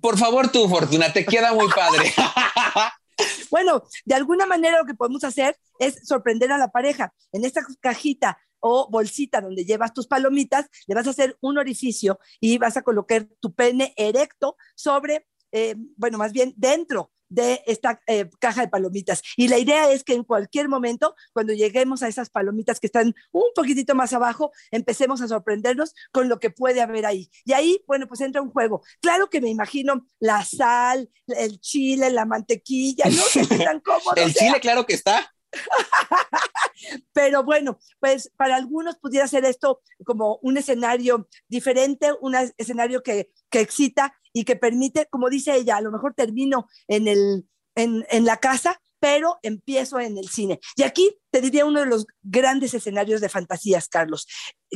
Por 0.00 0.16
favor, 0.16 0.48
tú, 0.52 0.68
Fortuna, 0.68 1.12
te 1.12 1.26
queda 1.26 1.52
muy 1.52 1.66
padre. 1.68 2.14
Bueno, 3.50 3.82
de 4.04 4.14
alguna 4.14 4.46
manera 4.46 4.78
lo 4.78 4.86
que 4.86 4.94
podemos 4.94 5.24
hacer 5.24 5.56
es 5.78 6.06
sorprender 6.06 6.52
a 6.52 6.58
la 6.58 6.68
pareja. 6.68 7.12
En 7.32 7.44
esta 7.44 7.62
cajita 7.80 8.38
o 8.60 8.88
bolsita 8.90 9.40
donde 9.40 9.64
llevas 9.64 9.94
tus 9.94 10.06
palomitas, 10.06 10.66
le 10.86 10.94
vas 10.94 11.06
a 11.06 11.10
hacer 11.10 11.36
un 11.40 11.58
orificio 11.58 12.18
y 12.40 12.58
vas 12.58 12.76
a 12.76 12.82
colocar 12.82 13.26
tu 13.40 13.54
pene 13.54 13.94
erecto 13.96 14.56
sobre, 14.74 15.26
eh, 15.52 15.76
bueno, 15.96 16.18
más 16.18 16.32
bien 16.32 16.52
dentro 16.56 17.12
de 17.28 17.62
esta 17.66 18.00
eh, 18.06 18.28
caja 18.38 18.62
de 18.62 18.68
palomitas. 18.68 19.22
Y 19.36 19.48
la 19.48 19.58
idea 19.58 19.90
es 19.90 20.04
que 20.04 20.14
en 20.14 20.24
cualquier 20.24 20.68
momento, 20.68 21.14
cuando 21.32 21.52
lleguemos 21.52 22.02
a 22.02 22.08
esas 22.08 22.30
palomitas 22.30 22.80
que 22.80 22.86
están 22.86 23.14
un 23.32 23.50
poquitito 23.54 23.94
más 23.94 24.12
abajo, 24.12 24.52
empecemos 24.70 25.20
a 25.20 25.28
sorprendernos 25.28 25.94
con 26.12 26.28
lo 26.28 26.38
que 26.38 26.50
puede 26.50 26.80
haber 26.80 27.06
ahí. 27.06 27.30
Y 27.44 27.52
ahí, 27.52 27.82
bueno, 27.86 28.06
pues 28.06 28.20
entra 28.20 28.42
un 28.42 28.50
juego. 28.50 28.82
Claro 29.00 29.28
que 29.30 29.40
me 29.40 29.48
imagino 29.48 30.06
la 30.18 30.44
sal, 30.44 31.10
el 31.26 31.60
chile, 31.60 32.10
la 32.10 32.24
mantequilla, 32.24 33.04
no 33.06 33.22
sé 33.22 33.46
qué 33.46 33.58
tan 33.58 33.80
cómodo. 33.80 34.14
el 34.16 34.34
chile, 34.34 34.60
claro 34.60 34.86
que 34.86 34.94
está. 34.94 35.34
Pero 37.12 37.44
bueno, 37.44 37.78
pues 38.00 38.30
para 38.36 38.56
algunos 38.56 38.96
pudiera 38.98 39.26
ser 39.26 39.44
esto 39.44 39.80
como 40.04 40.38
un 40.42 40.56
escenario 40.56 41.28
diferente, 41.48 42.12
un 42.20 42.34
escenario 42.56 43.02
que, 43.02 43.30
que 43.50 43.60
excita 43.60 44.14
y 44.32 44.44
que 44.44 44.56
permite, 44.56 45.06
como 45.06 45.28
dice 45.28 45.54
ella, 45.54 45.76
a 45.76 45.80
lo 45.80 45.90
mejor 45.90 46.14
termino 46.14 46.68
en, 46.86 47.08
el, 47.08 47.48
en, 47.74 48.06
en 48.10 48.24
la 48.24 48.36
casa, 48.36 48.80
pero 49.00 49.38
empiezo 49.42 50.00
en 50.00 50.18
el 50.18 50.28
cine. 50.28 50.60
Y 50.76 50.82
aquí 50.82 51.16
te 51.30 51.40
diría 51.40 51.64
uno 51.64 51.80
de 51.80 51.86
los 51.86 52.06
grandes 52.22 52.74
escenarios 52.74 53.20
de 53.20 53.28
fantasías, 53.28 53.88
Carlos, 53.88 54.26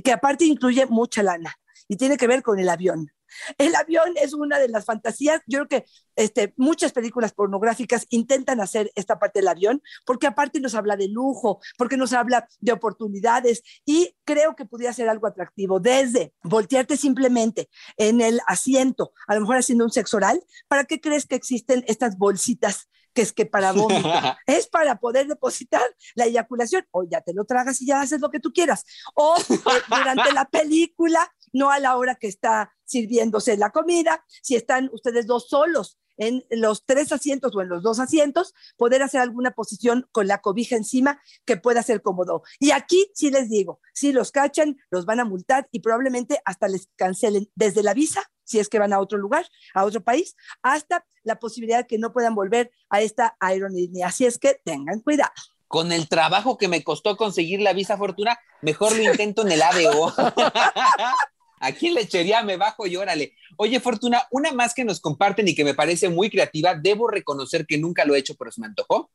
que 0.05 0.13
aparte 0.13 0.45
incluye 0.45 0.87
mucha 0.87 1.23
lana 1.23 1.55
y 1.89 1.97
tiene 1.97 2.17
que 2.17 2.27
ver 2.27 2.43
con 2.43 2.59
el 2.59 2.69
avión. 2.69 3.11
El 3.59 3.75
avión 3.75 4.13
es 4.21 4.35
una 4.35 4.59
de 4.59 4.69
las 4.69 4.85
fantasías. 4.85 5.41
Yo 5.47 5.59
creo 5.61 5.69
que 5.69 5.85
este, 6.17 6.53
muchas 6.57 6.93
películas 6.93 7.33
pornográficas 7.33 8.07
intentan 8.11 8.61
hacer 8.61 8.91
esta 8.95 9.19
parte 9.19 9.41
del 9.41 9.49
avión, 9.49 9.83
porque 10.05 10.27
aparte 10.27 10.61
nos 10.61 10.75
habla 10.75 10.97
de 10.97 11.09
lujo, 11.09 11.61
porque 11.79 11.97
nos 11.97 12.13
habla 12.13 12.47
de 12.61 12.73
oportunidades 12.73 13.63
y 13.85 14.15
creo 14.25 14.55
que 14.57 14.65
podría 14.65 14.93
ser 14.93 15.09
algo 15.09 15.27
atractivo, 15.27 15.81
desde 15.81 16.33
voltearte 16.43 16.97
simplemente 16.97 17.69
en 17.97 18.21
el 18.21 18.41
asiento, 18.47 19.13
a 19.27 19.35
lo 19.35 19.41
mejor 19.41 19.57
haciendo 19.57 19.85
un 19.85 19.91
sexo 19.91 20.19
oral, 20.19 20.43
¿para 20.69 20.85
qué 20.85 21.01
crees 21.01 21.27
que 21.27 21.35
existen 21.35 21.85
estas 21.87 22.17
bolsitas 22.19 22.89
que 23.13 23.23
es 23.23 23.33
que 23.33 23.47
para 23.47 23.73
vómito, 23.73 24.09
es 24.47 24.67
para 24.69 24.97
poder 24.97 25.27
depositar 25.27 25.83
la 26.15 26.27
eyaculación, 26.27 26.87
o 26.91 27.05
ya 27.05 27.21
te 27.21 27.35
lo 27.35 27.45
tragas 27.45 27.81
y 27.83 27.87
ya 27.87 28.01
haces 28.01 28.21
lo 28.21 28.31
que 28.31 28.41
tú 28.41 28.53
quieras, 28.53 28.85
o 29.15 29.37
eh, 29.39 29.59
durante 29.89 30.33
la 30.33 30.47
película, 30.47 31.33
no 31.53 31.71
a 31.71 31.79
la 31.79 31.97
hora 31.97 32.15
que 32.15 32.29
está 32.29 32.73
sirviéndose 32.85 33.57
la 33.57 33.71
comida, 33.71 34.25
si 34.43 34.57
están 34.57 34.91
ustedes 34.93 35.27
dos 35.27 35.49
solos 35.49 35.99
en 36.19 36.45
los 36.51 36.85
tres 36.85 37.13
asientos 37.13 37.55
o 37.57 37.63
en 37.63 37.69
los 37.69 37.83
dos 37.83 37.99
asientos, 37.99 38.55
poder 38.77 39.03
hacer 39.03 39.21
alguna 39.21 39.53
posición 39.53 40.07
con 40.13 40.27
la 40.27 40.41
cobija 40.41 40.77
encima 40.77 41.21
que 41.45 41.57
pueda 41.57 41.83
ser 41.83 42.03
cómodo. 42.03 42.43
Y 42.59 42.71
aquí 42.71 43.11
sí 43.15 43.31
les 43.31 43.49
digo, 43.49 43.81
si 43.95 44.13
los 44.13 44.31
cachan, 44.31 44.77
los 44.91 45.07
van 45.07 45.21
a 45.21 45.25
multar 45.25 45.69
y 45.73 45.81
probablemente 45.81 46.41
hasta 46.45 46.69
les 46.69 46.89
cancelen 46.97 47.51
desde 47.55 47.83
la 47.83 47.95
visa, 47.95 48.31
si 48.53 48.59
es 48.59 48.69
que 48.69 48.79
van 48.79 48.93
a 48.93 49.01
otro 49.01 49.17
lugar, 49.17 49.47
a 49.73 49.85
otro 49.85 50.03
país, 50.03 50.37
hasta 50.63 51.07
la 51.25 51.39
posibilidad 51.39 51.87
que 51.87 51.97
no 51.97 52.13
puedan 52.13 52.35
volver 52.35 52.71
a 52.91 53.01
esta 53.01 53.35
aerolínea. 53.41 54.09
Así 54.09 54.27
es 54.27 54.39
que 54.39 54.61
tengan 54.63 55.01
cuidado. 55.01 55.33
Con 55.69 55.91
el 55.91 56.07
trabajo 56.07 56.59
que 56.59 56.69
me 56.69 56.85
costó 56.85 57.17
conseguir 57.17 57.63
la 57.63 57.73
visa 57.73 57.97
fortuna, 57.97 58.39
mejor 58.61 58.95
lo 58.95 59.03
intento 59.03 59.41
en 59.41 59.53
el 59.53 59.63
ADO. 59.63 60.13
Aquí 61.61 61.87
en 61.87 61.95
lechería 61.95 62.43
me 62.43 62.59
bajo 62.59 62.87
y 62.87 62.97
órale. 62.97 63.35
Oye, 63.57 63.81
Fortuna, 63.81 64.27
una 64.33 64.53
más 64.53 64.75
que 64.75 64.85
nos 64.85 65.01
comparten 65.01 65.49
y 65.49 65.55
que 65.55 65.65
me 65.65 65.75
parece 65.75 66.11
muy 66.11 66.29
creativa, 66.29 66.75
debo 66.75 67.09
reconocer 67.09 67.67
que 67.67 67.79
nunca 67.79 68.05
lo 68.05 68.15
he 68.15 68.19
hecho, 68.19 68.35
pero 68.35 68.51
se 68.51 68.61
me 68.61 68.67
antojó, 68.67 69.11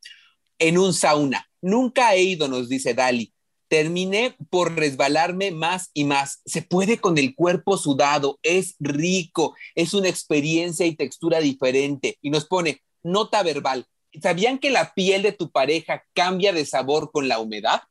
en 0.57 0.77
un 0.79 0.93
sauna. 0.93 1.47
Nunca 1.61 2.15
he 2.15 2.23
ido, 2.23 2.47
nos 2.47 2.69
dice 2.69 2.93
Dali. 2.93 3.33
Terminé 3.67 4.35
por 4.49 4.75
resbalarme 4.75 5.51
más 5.51 5.89
y 5.93 6.05
más. 6.05 6.41
Se 6.45 6.61
puede 6.61 6.99
con 6.99 7.17
el 7.17 7.35
cuerpo 7.35 7.77
sudado, 7.77 8.39
es 8.43 8.75
rico, 8.79 9.55
es 9.75 9.93
una 9.93 10.09
experiencia 10.09 10.85
y 10.85 10.95
textura 10.95 11.39
diferente. 11.39 12.17
Y 12.21 12.29
nos 12.29 12.45
pone 12.45 12.81
nota 13.03 13.43
verbal. 13.43 13.85
¿Sabían 14.21 14.57
que 14.59 14.69
la 14.69 14.93
piel 14.93 15.21
de 15.21 15.31
tu 15.31 15.51
pareja 15.51 16.03
cambia 16.13 16.53
de 16.53 16.65
sabor 16.65 17.11
con 17.11 17.27
la 17.27 17.39
humedad? 17.39 17.81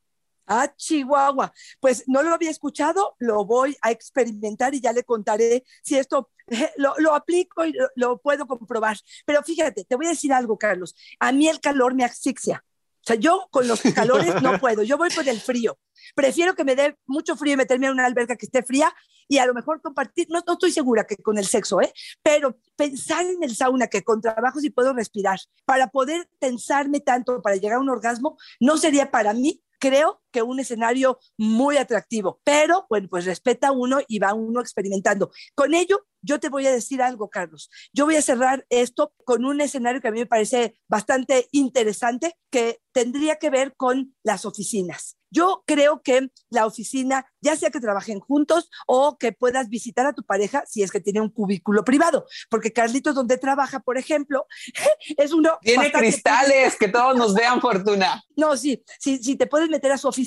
Ah, 0.47 0.73
Chihuahua. 0.77 1.53
Pues 1.81 2.05
no 2.07 2.23
lo 2.23 2.33
había 2.33 2.51
escuchado, 2.51 3.17
lo 3.19 3.45
voy 3.45 3.77
a 3.83 3.91
experimentar 3.91 4.75
y 4.75 4.81
ya 4.81 4.93
le 4.93 5.03
contaré 5.03 5.65
si 5.83 5.99
esto 5.99 6.31
lo, 6.77 7.15
aplico 7.15 7.65
y 7.65 7.75
lo, 7.97 8.19
puedo 8.19 8.47
comprobar. 8.47 8.97
Pero 9.25 9.43
fíjate, 9.43 9.85
te 9.85 9.97
voy 9.97 10.07
a 10.07 10.11
decir 10.11 10.33
algo, 10.33 10.57
Carlos. 10.57 10.95
A 11.19 11.33
mí 11.33 11.49
el 11.49 11.61
calor 11.61 11.95
me 11.95 12.05
asfixia. 12.05 12.65
O 13.07 13.13
sea, 13.13 13.17
yo 13.17 13.47
con 13.53 13.69
los 13.69 13.81
calores 13.95 14.43
no 14.43 14.59
puedo, 14.61 14.83
yo 14.83 14.99
voy 14.99 15.11
por 15.11 15.29
el 15.29 15.41
frío. 15.41 15.79
Prefiero 16.17 16.57
que 16.57 16.65
me 16.65 16.75
dé 16.75 16.99
mucho 17.07 17.37
frío 17.37 17.55
y 17.55 17.57
meterme 17.57 17.87
en 17.87 17.93
una 17.93 18.05
alberca 18.05 18.35
que 18.35 18.47
esté 18.47 18.65
fría 18.65 18.93
y 19.29 19.39
a 19.39 19.47
lo 19.47 19.55
mejor 19.55 19.81
compartir, 19.81 20.27
no, 20.29 20.43
no 20.45 20.55
estoy 20.55 20.73
segura 20.73 21.07
que 21.07 21.17
con 21.17 21.39
el 21.39 21.47
sexo, 21.47 21.81
¿eh? 21.81 21.93
pero 22.21 22.59
pensar 22.75 23.25
en 23.25 23.45
el 23.45 23.55
sauna, 23.55 23.87
que 23.87 24.03
con 24.03 24.21
trabajo 24.21 24.59
sí 24.59 24.71
puedo 24.71 24.93
respirar, 24.93 25.39
para 25.65 25.89
poder 25.89 26.29
tensarme 26.41 26.99
tanto 26.99 27.41
para 27.43 27.57
llegar 27.57 27.77
a 27.77 27.81
un 27.81 27.91
orgasmo, 27.91 28.39
no 28.59 28.77
sería 28.77 29.11
para 29.13 29.35
mí 29.35 29.63
creo 29.79 30.23
que 30.37 30.43
un 30.43 30.61
escenario 30.61 31.19
muy 31.39 31.79
atractivo, 31.79 32.43
pero 32.45 32.85
bueno, 32.91 33.09
pues 33.09 33.25
respeta 33.25 33.73
uno 33.73 34.01
y 34.07 34.19
va 34.19 34.35
uno 34.35 34.61
experimentando. 34.61 35.31
Con 35.55 35.73
ello, 35.73 36.05
yo 36.21 36.39
te 36.41 36.51
voy 36.51 36.67
a 36.67 36.73
decir 36.73 37.01
algo, 37.01 37.31
Carlos. 37.31 37.71
Yo 37.95 38.05
voy 38.05 38.17
a 38.17 38.23
cerrar 38.23 38.67
esto 38.69 39.15
con 39.25 39.47
un 39.47 39.63
escenario 39.63 40.03
que 40.03 40.09
a 40.09 40.11
mí 40.11 40.19
me 40.19 40.27
parece 40.27 40.79
bastante 40.89 41.49
interesante, 41.53 42.37
que 42.51 42.81
tendría 42.93 43.37
que 43.37 43.49
ver 43.49 43.75
con 43.77 44.15
las 44.23 44.45
oficinas. 44.45 45.17
Yo 45.31 45.63
creo 45.67 46.03
que 46.03 46.29
la 46.51 46.67
oficina, 46.67 47.27
ya 47.41 47.57
sea 47.57 47.71
que 47.71 47.81
trabajen 47.81 48.21
juntos 48.21 48.71
o 48.87 49.19
que 49.19 49.33
puedas 49.33 49.69
visitar 49.69 50.07
a 50.07 50.13
tu 50.13 50.23
pareja 50.23 50.65
si 50.67 50.83
es 50.83 50.91
que 50.91 51.01
tiene 51.01 51.21
un 51.21 51.31
cubículo 51.31 51.85
privado, 51.85 52.27
porque 52.49 52.73
Carlitos 52.73 53.15
donde 53.15 53.37
trabaja, 53.37 53.81
por 53.81 53.99
ejemplo, 53.99 54.47
es 55.17 55.33
uno... 55.33 55.59
Tiene 55.63 55.93
cristales, 55.93 56.77
que 56.77 56.89
todos 56.89 57.17
nos 57.17 57.35
vean 57.35 57.61
fortuna. 57.61 58.23
No, 58.37 58.57
sí, 58.57 58.83
si, 58.99 59.19
si 59.19 59.37
te 59.37 59.47
puedes 59.47 59.69
meter 59.69 59.93
a 59.93 59.99
su 59.99 60.09
oficina, 60.09 60.26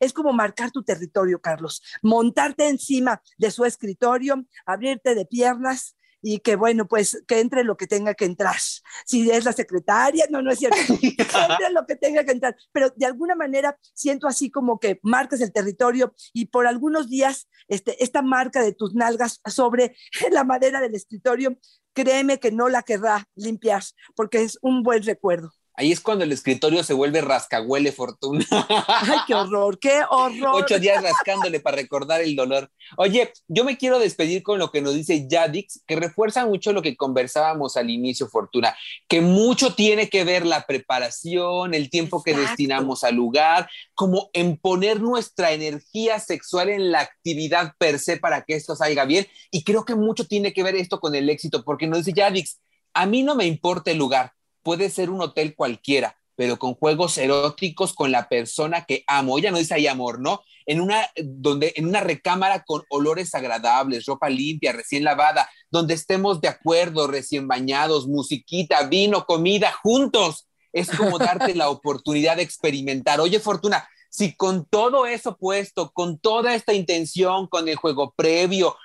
es 0.00 0.12
como 0.12 0.32
marcar 0.32 0.70
tu 0.70 0.82
territorio, 0.82 1.40
Carlos, 1.40 1.82
montarte 2.02 2.68
encima 2.68 3.22
de 3.38 3.50
su 3.50 3.64
escritorio, 3.64 4.44
abrirte 4.66 5.14
de 5.14 5.26
piernas, 5.26 5.96
y 6.22 6.38
que 6.38 6.56
bueno, 6.56 6.86
pues 6.86 7.22
que 7.26 7.40
entre 7.40 7.64
lo 7.64 7.76
que 7.76 7.86
tenga 7.86 8.14
que 8.14 8.24
entrar. 8.24 8.56
Si 9.04 9.28
es 9.30 9.44
la 9.44 9.52
secretaria, 9.52 10.24
no, 10.30 10.40
no 10.40 10.52
es 10.52 10.60
cierto, 10.60 10.76
que 11.00 11.16
entre 11.18 11.70
lo 11.72 11.84
que 11.84 11.96
tenga 11.96 12.24
que 12.24 12.32
entrar, 12.32 12.56
pero 12.70 12.90
de 12.96 13.06
alguna 13.06 13.34
manera 13.34 13.76
siento 13.92 14.28
así 14.28 14.50
como 14.50 14.78
que 14.78 15.00
marcas 15.02 15.40
el 15.40 15.52
territorio 15.52 16.14
y 16.32 16.46
por 16.46 16.66
algunos 16.66 17.10
días 17.10 17.48
este, 17.68 18.02
esta 18.02 18.22
marca 18.22 18.62
de 18.62 18.72
tus 18.72 18.94
nalgas 18.94 19.40
sobre 19.46 19.96
la 20.30 20.44
madera 20.44 20.80
del 20.80 20.94
escritorio, 20.94 21.58
créeme 21.92 22.38
que 22.38 22.52
no 22.52 22.68
la 22.68 22.82
querrá 22.82 23.28
limpiar 23.34 23.82
porque 24.14 24.42
es 24.42 24.58
un 24.62 24.82
buen 24.82 25.02
recuerdo. 25.02 25.52
Ahí 25.74 25.90
es 25.90 26.00
cuando 26.00 26.24
el 26.24 26.32
escritorio 26.32 26.84
se 26.84 26.92
vuelve 26.92 27.22
rascahuele 27.22 27.92
fortuna. 27.92 28.44
Ay, 28.88 29.18
qué 29.26 29.34
horror, 29.34 29.78
qué 29.78 30.02
horror. 30.10 30.62
Ocho 30.62 30.78
días 30.78 31.02
rascándole 31.02 31.60
para 31.60 31.76
recordar 31.76 32.20
el 32.20 32.36
dolor. 32.36 32.70
Oye, 32.98 33.32
yo 33.48 33.64
me 33.64 33.78
quiero 33.78 33.98
despedir 33.98 34.42
con 34.42 34.58
lo 34.58 34.70
que 34.70 34.82
nos 34.82 34.94
dice 34.94 35.26
Yadix, 35.26 35.82
que 35.86 35.96
refuerza 35.96 36.44
mucho 36.44 36.74
lo 36.74 36.82
que 36.82 36.94
conversábamos 36.94 37.78
al 37.78 37.88
inicio, 37.88 38.28
Fortuna, 38.28 38.76
que 39.08 39.22
mucho 39.22 39.74
tiene 39.74 40.10
que 40.10 40.24
ver 40.24 40.44
la 40.44 40.66
preparación, 40.66 41.72
el 41.72 41.88
tiempo 41.88 42.22
que 42.22 42.36
destinamos 42.36 43.02
al 43.02 43.14
lugar, 43.14 43.70
como 43.94 44.28
en 44.34 44.58
poner 44.58 45.00
nuestra 45.00 45.52
energía 45.52 46.20
sexual 46.20 46.68
en 46.68 46.92
la 46.92 47.00
actividad 47.00 47.72
per 47.78 47.98
se 47.98 48.18
para 48.18 48.42
que 48.42 48.56
esto 48.56 48.76
salga 48.76 49.06
bien. 49.06 49.26
Y 49.50 49.64
creo 49.64 49.86
que 49.86 49.94
mucho 49.94 50.26
tiene 50.26 50.52
que 50.52 50.62
ver 50.62 50.76
esto 50.76 51.00
con 51.00 51.14
el 51.14 51.30
éxito, 51.30 51.64
porque 51.64 51.86
nos 51.86 52.04
dice 52.04 52.12
Yadix, 52.14 52.60
a 52.92 53.06
mí 53.06 53.22
no 53.22 53.34
me 53.34 53.46
importa 53.46 53.90
el 53.90 53.96
lugar 53.96 54.34
puede 54.62 54.90
ser 54.90 55.10
un 55.10 55.20
hotel 55.20 55.54
cualquiera, 55.54 56.16
pero 56.36 56.58
con 56.58 56.74
juegos 56.74 57.18
eróticos 57.18 57.92
con 57.92 58.10
la 58.10 58.28
persona 58.28 58.84
que 58.84 59.04
amo. 59.06 59.38
Ella 59.38 59.50
no 59.50 59.58
dice 59.58 59.74
ahí 59.74 59.86
amor, 59.86 60.20
¿no? 60.20 60.42
En 60.66 60.80
una, 60.80 61.08
donde, 61.16 61.72
en 61.76 61.86
una 61.86 62.00
recámara 62.00 62.64
con 62.64 62.82
olores 62.88 63.34
agradables, 63.34 64.06
ropa 64.06 64.28
limpia, 64.28 64.72
recién 64.72 65.04
lavada, 65.04 65.48
donde 65.70 65.94
estemos 65.94 66.40
de 66.40 66.48
acuerdo, 66.48 67.06
recién 67.06 67.48
bañados, 67.48 68.06
musiquita, 68.06 68.82
vino, 68.84 69.24
comida, 69.26 69.72
juntos. 69.82 70.48
Es 70.72 70.90
como 70.90 71.18
darte 71.18 71.54
la 71.54 71.68
oportunidad 71.68 72.36
de 72.36 72.42
experimentar. 72.42 73.20
Oye, 73.20 73.40
Fortuna, 73.40 73.86
si 74.12 74.34
con 74.34 74.66
todo 74.66 75.06
eso 75.06 75.38
puesto, 75.38 75.90
con 75.90 76.18
toda 76.18 76.54
esta 76.54 76.74
intención, 76.74 77.46
con 77.46 77.68
el 77.68 77.76
juego 77.76 78.12
previo, 78.14 78.76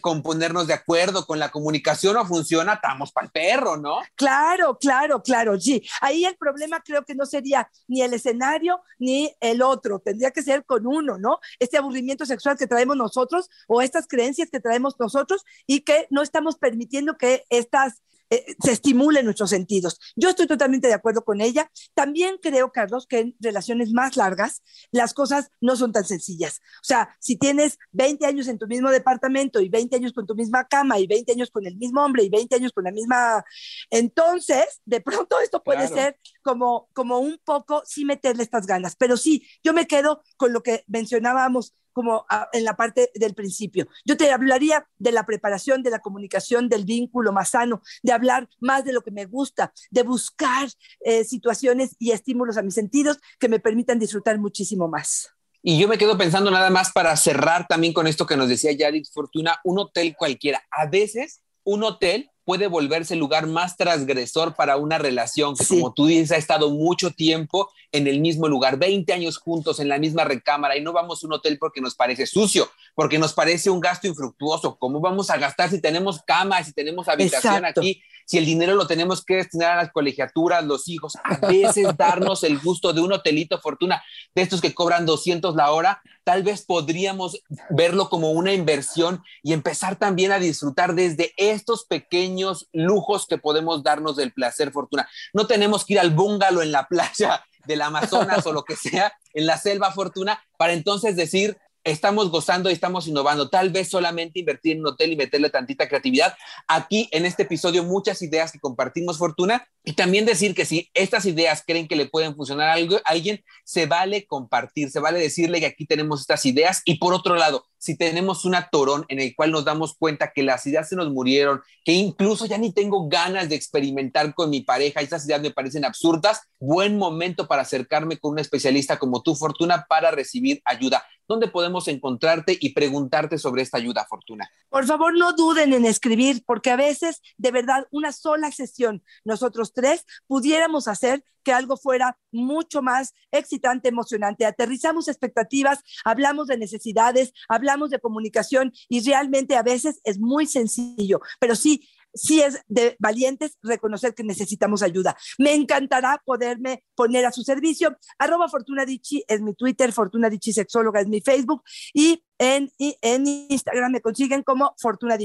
con, 0.00 0.22
ponernos 0.22 0.66
de 0.66 0.74
acuerdo, 0.74 1.26
con 1.26 1.38
la 1.38 1.52
comunicación 1.52 2.14
no 2.14 2.26
funciona, 2.26 2.72
estamos 2.74 3.12
para 3.12 3.26
el 3.26 3.30
perro, 3.30 3.76
¿no? 3.76 3.98
Claro, 4.16 4.76
claro, 4.76 5.22
claro, 5.22 5.60
sí. 5.60 5.80
Ahí 6.00 6.24
el 6.24 6.36
problema 6.36 6.82
creo 6.84 7.04
que 7.04 7.14
no 7.14 7.24
sería 7.24 7.70
ni 7.86 8.02
el 8.02 8.12
escenario 8.12 8.80
ni 8.98 9.32
el 9.38 9.62
otro, 9.62 10.00
tendría 10.00 10.32
que 10.32 10.42
ser 10.42 10.64
con 10.64 10.88
uno, 10.88 11.18
¿no? 11.18 11.38
Este 11.60 11.78
aburrimiento 11.78 12.26
sexual 12.26 12.58
que 12.58 12.66
traemos 12.66 12.96
nosotros 12.96 13.48
o 13.68 13.80
estas 13.80 14.08
creencias 14.08 14.50
que 14.50 14.58
traemos 14.58 14.96
nosotros 14.98 15.44
y 15.68 15.82
que 15.82 16.08
no 16.10 16.22
estamos 16.22 16.56
permitiendo 16.56 17.16
que 17.16 17.44
estas 17.48 18.02
eh, 18.30 18.54
se 18.62 18.70
estimulen 18.70 19.24
nuestros 19.24 19.50
sentidos. 19.50 19.98
Yo 20.14 20.30
estoy 20.30 20.46
totalmente 20.46 20.86
de 20.86 20.94
acuerdo 20.94 21.24
con 21.24 21.40
ella. 21.40 21.70
También 21.94 22.36
creo, 22.40 22.70
Carlos, 22.70 23.06
que 23.08 23.18
en 23.18 23.36
relaciones 23.40 23.92
más 23.92 24.16
largas 24.16 24.62
las 24.92 25.14
cosas 25.14 25.50
no 25.60 25.74
son 25.74 25.90
tan 25.92 26.04
sencillas. 26.04 26.60
O 26.76 26.84
sea, 26.84 27.16
si 27.18 27.36
tienes 27.36 27.76
20 27.90 28.24
años 28.26 28.46
en 28.46 28.58
tu 28.58 28.68
mismo 28.68 28.90
departamento 28.90 29.60
y 29.60 29.68
20 29.68 29.96
años 29.96 30.12
con 30.12 30.26
tu 30.26 30.36
misma 30.36 30.66
cama 30.68 31.00
y 31.00 31.08
20 31.08 31.32
años 31.32 31.50
con 31.50 31.66
el 31.66 31.76
mismo 31.76 32.04
hombre 32.04 32.22
y 32.22 32.28
20 32.28 32.54
años 32.54 32.72
con 32.72 32.84
la 32.84 32.92
misma... 32.92 33.44
Entonces, 33.90 34.80
de 34.84 35.00
pronto 35.00 35.40
esto 35.40 35.62
puede 35.62 35.88
ser 35.88 36.16
como, 36.42 36.88
como 36.92 37.18
un 37.18 37.38
poco, 37.44 37.82
sí 37.84 38.04
meterle 38.04 38.44
estas 38.44 38.66
ganas. 38.66 38.94
Pero 38.96 39.16
sí, 39.16 39.44
yo 39.64 39.72
me 39.72 39.86
quedo 39.86 40.22
con 40.36 40.52
lo 40.52 40.62
que 40.62 40.84
mencionábamos 40.86 41.74
como 41.92 42.26
en 42.52 42.64
la 42.64 42.76
parte 42.76 43.10
del 43.14 43.34
principio. 43.34 43.88
Yo 44.04 44.16
te 44.16 44.30
hablaría 44.32 44.86
de 44.98 45.12
la 45.12 45.26
preparación, 45.26 45.82
de 45.82 45.90
la 45.90 46.00
comunicación, 46.00 46.68
del 46.68 46.84
vínculo 46.84 47.32
más 47.32 47.50
sano, 47.50 47.82
de 48.02 48.12
hablar 48.12 48.48
más 48.60 48.84
de 48.84 48.92
lo 48.92 49.02
que 49.02 49.10
me 49.10 49.26
gusta, 49.26 49.72
de 49.90 50.02
buscar 50.02 50.68
eh, 51.04 51.24
situaciones 51.24 51.96
y 51.98 52.12
estímulos 52.12 52.56
a 52.56 52.62
mis 52.62 52.74
sentidos 52.74 53.18
que 53.38 53.48
me 53.48 53.60
permitan 53.60 53.98
disfrutar 53.98 54.38
muchísimo 54.38 54.88
más. 54.88 55.30
Y 55.62 55.78
yo 55.78 55.88
me 55.88 55.98
quedo 55.98 56.16
pensando 56.16 56.50
nada 56.50 56.70
más 56.70 56.90
para 56.92 57.14
cerrar 57.16 57.66
también 57.66 57.92
con 57.92 58.06
esto 58.06 58.26
que 58.26 58.36
nos 58.36 58.48
decía 58.48 58.72
Yadix 58.72 59.12
Fortuna, 59.12 59.60
un 59.64 59.78
hotel 59.78 60.14
cualquiera. 60.16 60.62
A 60.70 60.86
veces 60.86 61.42
un 61.64 61.84
hotel 61.84 62.29
puede 62.44 62.66
volverse 62.66 63.14
el 63.14 63.20
lugar 63.20 63.46
más 63.46 63.76
transgresor 63.76 64.54
para 64.54 64.76
una 64.76 64.98
relación 64.98 65.54
que, 65.56 65.66
como 65.66 65.92
tú 65.92 66.06
dices, 66.06 66.32
ha 66.32 66.36
estado 66.36 66.70
mucho 66.70 67.10
tiempo 67.10 67.70
en 67.92 68.06
el 68.06 68.20
mismo 68.20 68.48
lugar, 68.48 68.78
20 68.78 69.12
años 69.12 69.38
juntos 69.38 69.80
en 69.80 69.88
la 69.88 69.98
misma 69.98 70.24
recámara 70.24 70.76
y 70.76 70.80
no 70.80 70.92
vamos 70.92 71.22
a 71.22 71.26
un 71.26 71.34
hotel 71.34 71.58
porque 71.58 71.80
nos 71.80 71.94
parece 71.94 72.26
sucio, 72.26 72.70
porque 72.94 73.18
nos 73.18 73.32
parece 73.32 73.70
un 73.70 73.80
gasto 73.80 74.06
infructuoso. 74.06 74.76
¿Cómo 74.78 75.00
vamos 75.00 75.30
a 75.30 75.38
gastar 75.38 75.70
si 75.70 75.80
tenemos 75.80 76.22
cama, 76.22 76.62
si 76.62 76.72
tenemos 76.72 77.08
habitación 77.08 77.64
aquí, 77.64 78.02
si 78.24 78.38
el 78.38 78.46
dinero 78.46 78.74
lo 78.74 78.86
tenemos 78.86 79.24
que 79.24 79.36
destinar 79.36 79.72
a 79.72 79.82
las 79.82 79.92
colegiaturas, 79.92 80.64
los 80.64 80.88
hijos? 80.88 81.14
A 81.24 81.36
veces 81.48 81.96
darnos 81.96 82.44
el 82.44 82.58
gusto 82.58 82.92
de 82.92 83.00
un 83.00 83.12
hotelito 83.12 83.60
fortuna 83.60 84.02
de 84.34 84.42
estos 84.42 84.60
que 84.60 84.72
cobran 84.72 85.04
200 85.04 85.56
la 85.56 85.72
hora, 85.72 86.02
tal 86.30 86.44
vez 86.44 86.64
podríamos 86.64 87.42
verlo 87.70 88.08
como 88.08 88.30
una 88.30 88.52
inversión 88.52 89.20
y 89.42 89.52
empezar 89.52 89.96
también 89.96 90.30
a 90.30 90.38
disfrutar 90.38 90.94
desde 90.94 91.32
estos 91.36 91.86
pequeños 91.86 92.68
lujos 92.72 93.26
que 93.26 93.36
podemos 93.36 93.82
darnos 93.82 94.14
del 94.14 94.32
placer 94.32 94.70
fortuna. 94.70 95.08
No 95.32 95.48
tenemos 95.48 95.84
que 95.84 95.94
ir 95.94 95.98
al 95.98 96.12
bungalow 96.12 96.62
en 96.62 96.70
la 96.70 96.86
playa 96.86 97.44
del 97.66 97.82
Amazonas 97.82 98.46
o 98.46 98.52
lo 98.52 98.62
que 98.62 98.76
sea, 98.76 99.12
en 99.34 99.46
la 99.46 99.58
selva 99.58 99.90
fortuna, 99.90 100.40
para 100.56 100.72
entonces 100.72 101.16
decir, 101.16 101.58
estamos 101.84 102.30
gozando 102.30 102.70
y 102.70 102.72
estamos 102.72 103.06
innovando. 103.08 103.48
Tal 103.48 103.70
vez 103.70 103.88
solamente 103.88 104.40
invertir 104.40 104.72
en 104.72 104.80
un 104.80 104.88
hotel 104.88 105.12
y 105.12 105.16
meterle 105.16 105.50
tantita 105.50 105.88
creatividad. 105.88 106.34
Aquí 106.68 107.08
en 107.12 107.26
este 107.26 107.44
episodio 107.44 107.84
muchas 107.84 108.22
ideas 108.22 108.52
que 108.52 108.60
compartimos, 108.60 109.18
Fortuna, 109.18 109.66
y 109.84 109.94
también 109.94 110.26
decir 110.26 110.54
que 110.54 110.64
si 110.64 110.90
estas 110.94 111.24
ideas 111.24 111.62
creen 111.66 111.88
que 111.88 111.96
le 111.96 112.06
pueden 112.06 112.34
funcionar 112.36 112.68
a 112.68 113.00
alguien, 113.04 113.44
se 113.64 113.86
vale 113.86 114.26
compartir, 114.26 114.90
se 114.90 115.00
vale 115.00 115.18
decirle 115.18 115.60
que 115.60 115.66
aquí 115.66 115.86
tenemos 115.86 116.20
estas 116.20 116.44
ideas. 116.46 116.82
Y 116.84 116.98
por 116.98 117.14
otro 117.14 117.36
lado, 117.36 117.64
si 117.80 117.96
tenemos 117.96 118.44
un 118.44 118.54
torón 118.70 119.06
en 119.08 119.20
el 119.20 119.34
cual 119.34 119.50
nos 119.50 119.64
damos 119.64 119.94
cuenta 119.96 120.32
que 120.32 120.42
las 120.42 120.66
ideas 120.66 120.88
se 120.88 120.96
nos 120.96 121.10
murieron, 121.10 121.62
que 121.82 121.92
incluso 121.92 122.44
ya 122.44 122.58
ni 122.58 122.72
tengo 122.72 123.08
ganas 123.08 123.48
de 123.48 123.54
experimentar 123.54 124.34
con 124.34 124.50
mi 124.50 124.60
pareja, 124.60 125.00
estas 125.00 125.26
ideas 125.26 125.40
me 125.40 125.50
parecen 125.50 125.86
absurdas, 125.86 126.42
buen 126.58 126.98
momento 126.98 127.48
para 127.48 127.62
acercarme 127.62 128.18
con 128.18 128.32
un 128.32 128.38
especialista 128.38 128.98
como 128.98 129.22
tú, 129.22 129.34
Fortuna, 129.34 129.86
para 129.88 130.10
recibir 130.10 130.60
ayuda. 130.66 131.02
¿Dónde 131.26 131.48
podemos 131.48 131.88
encontrarte 131.88 132.58
y 132.60 132.74
preguntarte 132.74 133.38
sobre 133.38 133.62
esta 133.62 133.78
ayuda, 133.78 134.04
Fortuna? 134.08 134.50
Por 134.68 134.84
favor, 134.84 135.16
no 135.16 135.32
duden 135.32 135.72
en 135.72 135.86
escribir, 135.86 136.42
porque 136.44 136.70
a 136.70 136.76
veces, 136.76 137.22
de 137.38 137.50
verdad, 137.50 137.86
una 137.92 138.12
sola 138.12 138.50
sesión, 138.52 139.02
nosotros 139.24 139.72
tres, 139.72 140.04
pudiéramos 140.26 140.86
hacer 140.86 141.24
que 141.50 141.52
algo 141.52 141.76
fuera 141.76 142.16
mucho 142.30 142.80
más 142.80 143.12
excitante, 143.32 143.88
emocionante. 143.88 144.46
Aterrizamos 144.46 145.08
expectativas, 145.08 145.80
hablamos 146.04 146.46
de 146.46 146.56
necesidades, 146.56 147.32
hablamos 147.48 147.90
de 147.90 147.98
comunicación 147.98 148.72
y 148.88 149.04
realmente 149.04 149.56
a 149.56 149.64
veces 149.64 150.00
es 150.04 150.20
muy 150.20 150.46
sencillo, 150.46 151.20
pero 151.40 151.56
sí, 151.56 151.88
sí 152.14 152.40
es 152.40 152.62
de 152.68 152.94
valientes 153.00 153.58
reconocer 153.64 154.14
que 154.14 154.22
necesitamos 154.22 154.82
ayuda. 154.82 155.16
Me 155.38 155.54
encantará 155.54 156.22
poderme 156.24 156.84
poner 156.94 157.26
a 157.26 157.32
su 157.32 157.42
servicio. 157.42 157.96
Arroba 158.16 158.48
Fortuna 158.48 158.84
es 158.84 159.40
mi 159.40 159.54
Twitter, 159.54 159.92
Fortuna 159.92 160.30
Sexóloga 160.40 161.00
es 161.00 161.08
mi 161.08 161.20
Facebook 161.20 161.64
y 161.92 162.22
en, 162.38 162.70
en 162.78 163.26
Instagram 163.26 163.90
me 163.90 164.00
consiguen 164.00 164.44
como 164.44 164.72
Fortuna 164.78 165.18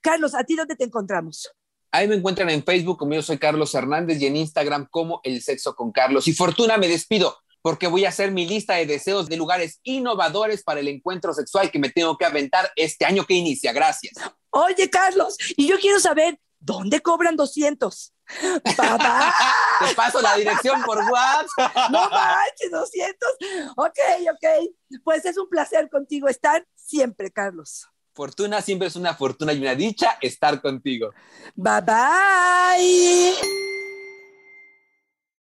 Carlos, 0.00 0.34
¿a 0.36 0.44
ti 0.44 0.54
dónde 0.54 0.76
te 0.76 0.84
encontramos? 0.84 1.52
Ahí 1.94 2.08
me 2.08 2.14
encuentran 2.14 2.48
en 2.48 2.64
Facebook 2.64 2.98
como 2.98 3.12
yo 3.12 3.22
soy 3.22 3.36
Carlos 3.36 3.74
Hernández 3.74 4.18
y 4.20 4.26
en 4.26 4.36
Instagram 4.36 4.88
como 4.90 5.20
El 5.24 5.42
Sexo 5.42 5.76
con 5.76 5.92
Carlos. 5.92 6.26
Y 6.26 6.32
Fortuna 6.32 6.78
me 6.78 6.88
despido 6.88 7.36
porque 7.60 7.86
voy 7.86 8.06
a 8.06 8.08
hacer 8.08 8.32
mi 8.32 8.46
lista 8.46 8.74
de 8.74 8.86
deseos 8.86 9.28
de 9.28 9.36
lugares 9.36 9.78
innovadores 9.84 10.62
para 10.64 10.80
el 10.80 10.88
encuentro 10.88 11.34
sexual 11.34 11.70
que 11.70 11.78
me 11.78 11.90
tengo 11.90 12.16
que 12.16 12.24
aventar 12.24 12.72
este 12.76 13.04
año 13.04 13.24
que 13.24 13.34
inicia. 13.34 13.72
Gracias. 13.74 14.14
Oye, 14.50 14.88
Carlos, 14.88 15.36
y 15.54 15.68
yo 15.68 15.78
quiero 15.78 16.00
saber, 16.00 16.40
¿dónde 16.58 17.00
cobran 17.00 17.36
200? 17.36 18.14
¡Papá! 18.76 19.34
Te 19.86 19.94
paso 19.94 20.22
la 20.22 20.34
dirección 20.36 20.82
por 20.82 20.96
WhatsApp. 20.96 21.90
No 21.90 22.08
manches, 22.08 22.70
200. 22.70 23.28
Ok, 23.76 23.98
ok. 24.32 25.00
Pues 25.04 25.24
es 25.26 25.36
un 25.36 25.48
placer 25.48 25.90
contigo 25.90 26.28
estar 26.28 26.66
siempre, 26.74 27.30
Carlos. 27.30 27.86
Fortuna 28.14 28.60
siempre 28.60 28.88
es 28.88 28.96
una 28.96 29.14
fortuna 29.14 29.52
y 29.52 29.60
una 29.60 29.74
dicha 29.74 30.18
estar 30.20 30.60
contigo. 30.60 31.10
Bye 31.54 31.80
bye. 31.80 33.71